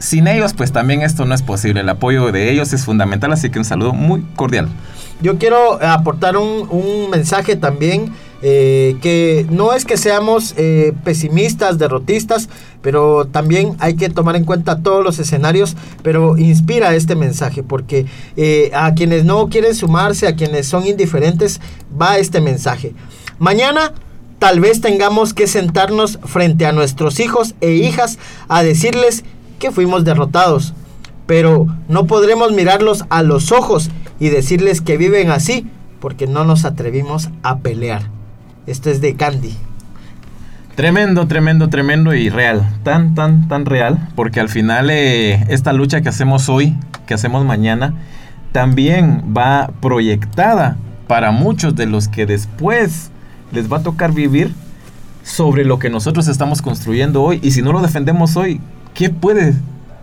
[0.00, 1.82] sin ellos pues también esto no es posible.
[1.82, 4.68] El apoyo de ellos es fundamental, así que un saludo muy cordial.
[5.22, 11.76] Yo quiero aportar un, un mensaje también eh, que no es que seamos eh, pesimistas,
[11.76, 12.48] derrotistas,
[12.80, 18.06] pero también hay que tomar en cuenta todos los escenarios, pero inspira este mensaje, porque
[18.38, 21.60] eh, a quienes no quieren sumarse, a quienes son indiferentes,
[22.00, 22.94] va este mensaje.
[23.38, 23.92] Mañana
[24.38, 29.22] tal vez tengamos que sentarnos frente a nuestros hijos e hijas a decirles
[29.60, 30.74] que fuimos derrotados,
[31.26, 36.64] pero no podremos mirarlos a los ojos y decirles que viven así porque no nos
[36.64, 38.02] atrevimos a pelear.
[38.66, 39.54] Esto es de Candy.
[40.74, 42.68] Tremendo, tremendo, tremendo y real.
[42.82, 44.08] Tan, tan, tan real.
[44.16, 46.74] Porque al final eh, esta lucha que hacemos hoy,
[47.06, 47.94] que hacemos mañana,
[48.52, 53.10] también va proyectada para muchos de los que después
[53.52, 54.54] les va a tocar vivir
[55.22, 57.40] sobre lo que nosotros estamos construyendo hoy.
[57.42, 58.60] Y si no lo defendemos hoy,
[59.00, 59.54] ¿qué puede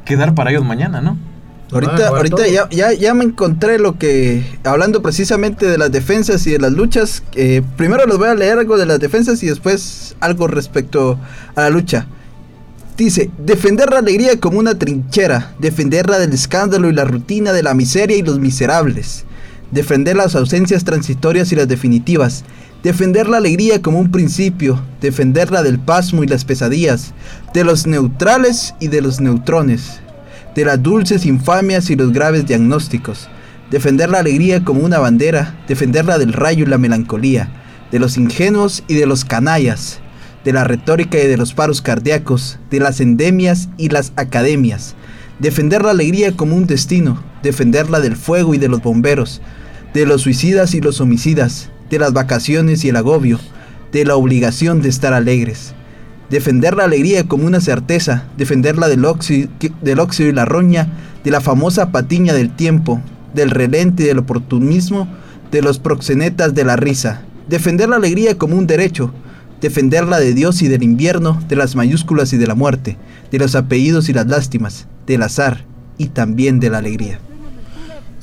[0.05, 1.19] quedar para ellos mañana, no?
[1.71, 6.51] Ahorita, ahorita ya, ya, ya me encontré lo que, hablando precisamente de las defensas y
[6.53, 10.15] de las luchas, eh, primero les voy a leer algo de las defensas y después
[10.19, 11.19] algo respecto
[11.55, 12.07] a la lucha.
[12.97, 17.75] Dice, defender la alegría como una trinchera, defenderla del escándalo y la rutina de la
[17.75, 19.25] miseria y los miserables,
[19.69, 22.45] defender las ausencias transitorias y las definitivas,
[22.83, 27.13] defender la alegría como un principio, defenderla del pasmo y las pesadillas,
[27.53, 29.99] de los neutrales y de los neutrones,
[30.55, 33.29] de las dulces infamias y los graves diagnósticos,
[33.71, 37.49] defender la alegría como una bandera, defenderla del rayo y la melancolía,
[37.91, 39.99] de los ingenuos y de los canallas,
[40.43, 44.95] de la retórica y de los paros cardíacos, de las endemias y las academias,
[45.39, 49.41] defender la alegría como un destino, defenderla del fuego y de los bomberos,
[49.93, 53.39] de los suicidas y los homicidas, de las vacaciones y el agobio,
[53.91, 55.73] de la obligación de estar alegres,
[56.29, 59.49] defender la alegría como una certeza, defenderla del óxido,
[59.81, 60.87] del óxido y la roña,
[61.23, 63.01] de la famosa patiña del tiempo,
[63.33, 65.07] del relente y del oportunismo,
[65.51, 69.13] de los proxenetas de la risa, defender la alegría como un derecho,
[69.61, 72.97] defenderla de Dios y del invierno, de las mayúsculas y de la muerte,
[73.31, 75.65] de los apellidos y las lástimas, del azar
[75.97, 77.19] y también de la alegría.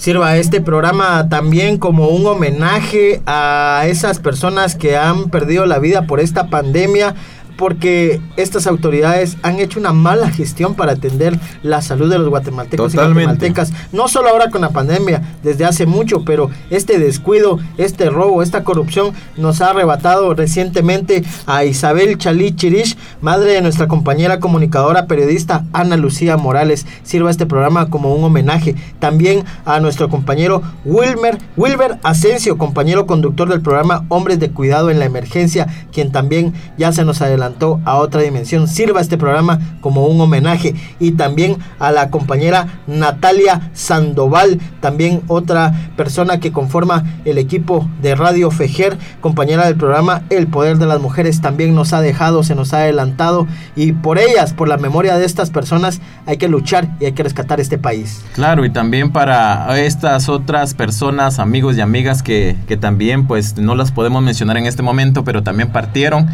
[0.05, 6.07] Sirva este programa también como un homenaje a esas personas que han perdido la vida
[6.07, 7.15] por esta pandemia,
[7.57, 12.93] porque estas autoridades han hecho una mala gestión para atender la salud de los guatemaltecos
[12.93, 13.23] Totalmente.
[13.23, 13.73] y guatemaltecas.
[13.93, 18.65] No solo ahora con la pandemia, desde hace mucho, pero este descuido, este robo, esta
[18.65, 25.65] corrupción nos ha arrebatado recientemente a Isabel Chalí Chirish, madre de nuestra compañera comunicadora periodista
[25.73, 26.87] Ana Lucía Morales.
[27.03, 28.75] Sirva este programa como un homenaje.
[28.99, 34.99] También a nuestro compañero Wilmer, Wilber Asensio, compañero conductor del programa Hombres de Cuidado en
[34.99, 37.44] la Emergencia, quien también ya se nos adelantó
[37.85, 38.69] a otra dimensión.
[38.69, 40.75] Sirva este programa como un homenaje.
[40.99, 48.15] Y también a la compañera Natalia Sandoval, también otra persona que conforma el equipo de
[48.15, 52.55] Radio Fejer, compañera del programa El Poder de las Mujeres, también nos ha dejado, se
[52.55, 53.47] nos ha adelantado.
[53.77, 57.23] Y por ellas, por la memoria de estas personas, hay que luchar y hay que
[57.23, 58.25] rescatar este país.
[58.35, 63.75] Claro, y también para estas otras personas, amigos y amigas que, que también pues no
[63.75, 66.29] las podemos mencionar en este momento, pero también partieron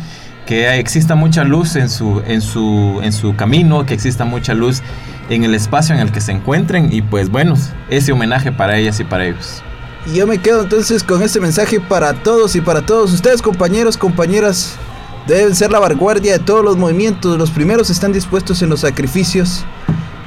[0.47, 4.83] que exista mucha luz en su, en su, en su camino, que exista mucha luz
[5.29, 7.55] en el espacio en el que se encuentren y pues bueno,
[7.89, 9.63] ese homenaje para ellas y para ellos.
[10.07, 13.97] Y yo me quedo entonces con este mensaje para todos y para todos ustedes, compañeros,
[13.97, 14.77] compañeras.
[15.27, 17.39] Deben ser la vanguardia de todos los movimientos.
[17.39, 19.65] Los primeros están dispuestos en los sacrificios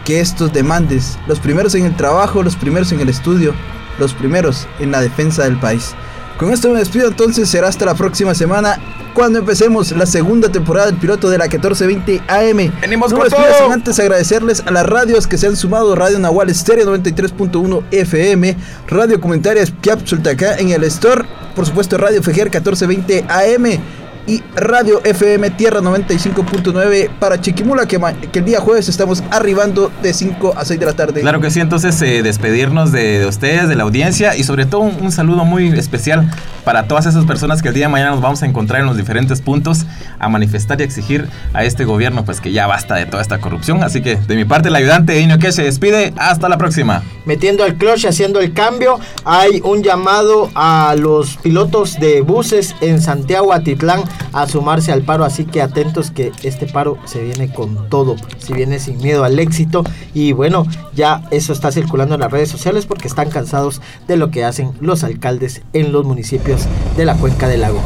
[0.06, 1.18] que estos demandes.
[1.28, 3.54] Los primeros en el trabajo, los primeros en el estudio,
[4.00, 5.96] los primeros en la defensa del país.
[6.38, 8.80] Con esto me despido entonces, será hasta la próxima semana
[9.14, 12.72] cuando empecemos la segunda temporada del piloto de la 1420 AM.
[12.82, 13.42] Venimos no con todo.
[13.62, 18.58] sin antes agradecerles a las radios que se han sumado, Radio Nahual Estéreo 93.1 FM,
[18.88, 21.26] Radio Comentarias Capsulta acá en el Store,
[21.56, 28.00] por supuesto Radio Fejer 1420 AM y Radio FM Tierra 95.9 para Chiquimula que,
[28.34, 31.22] el día jueves estamos arribando de 5 a 6 de la tarde.
[31.22, 34.82] Claro que sí, entonces eh, despedirnos de, de ustedes, de la audiencia y sobre todo
[34.82, 36.30] un, un saludo muy especial
[36.64, 38.98] para todas esas personas que el día de mañana nos vamos a encontrar en los
[38.98, 39.86] diferentes puntos
[40.20, 43.84] a manifestar y exigir a este gobierno pues que ya basta de toda esta corrupción.
[43.84, 47.04] Así que de mi parte el ayudante Inio que se despide, hasta la próxima.
[47.26, 49.00] metiendo el clutch, haciendo el cambio.
[49.26, 55.26] Hay un llamado a los pilotos de buses en Santiago Atitlán a sumarse al paro,
[55.26, 59.40] así que atentos que este paro se viene con todo, se viene sin miedo al
[59.40, 59.84] éxito
[60.14, 64.32] y bueno, ya eso está circulando en las redes sociales porque están cansados de lo
[64.32, 66.64] que hacen los alcaldes en los municipios
[66.98, 67.82] de la cuenca del lago.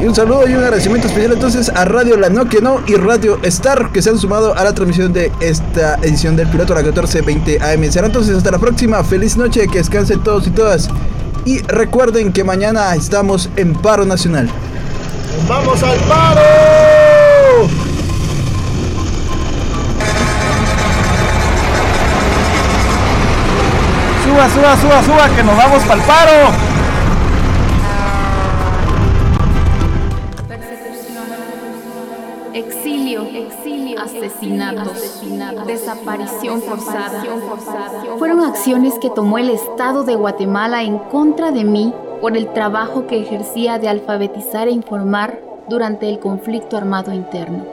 [0.00, 2.94] Y un saludo y un agradecimiento especial entonces a Radio La No Que No y
[2.96, 6.76] Radio Star que se han sumado a la transmisión de esta edición del piloto a
[6.76, 7.90] la 1420 AM.
[7.90, 9.02] Será entonces hasta la próxima.
[9.04, 10.88] Feliz noche, que descansen todos y todas.
[11.44, 14.50] Y recuerden que mañana estamos en paro nacional.
[15.48, 16.40] ¡Vamos al paro!
[24.24, 26.32] Suba, suba, suba, suba, que nos vamos para el paro.
[32.54, 35.22] Exilio, exilio, asesinatos,
[35.66, 37.22] desaparición forzada.
[38.18, 41.92] Fueron acciones que tomó el Estado de Guatemala en contra de mí
[42.24, 47.66] por el trabajo que ejercía de alfabetizar e informar durante el conflicto armado interno.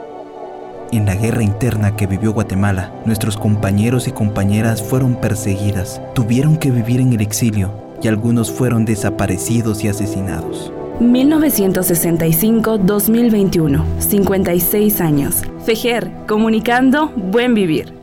[0.90, 6.70] En la guerra interna que vivió Guatemala, nuestros compañeros y compañeras fueron perseguidas, tuvieron que
[6.70, 7.72] vivir en el exilio
[8.02, 10.70] y algunos fueron desaparecidos y asesinados.
[11.00, 15.36] 1965-2021, 56 años.
[15.64, 17.94] Fejer, comunicando buen vivir.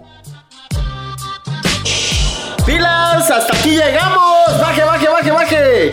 [2.65, 3.29] ¡Pilas!
[3.29, 4.59] ¡Hasta aquí llegamos!
[4.59, 5.91] ¡Baje, baje, baje, baje!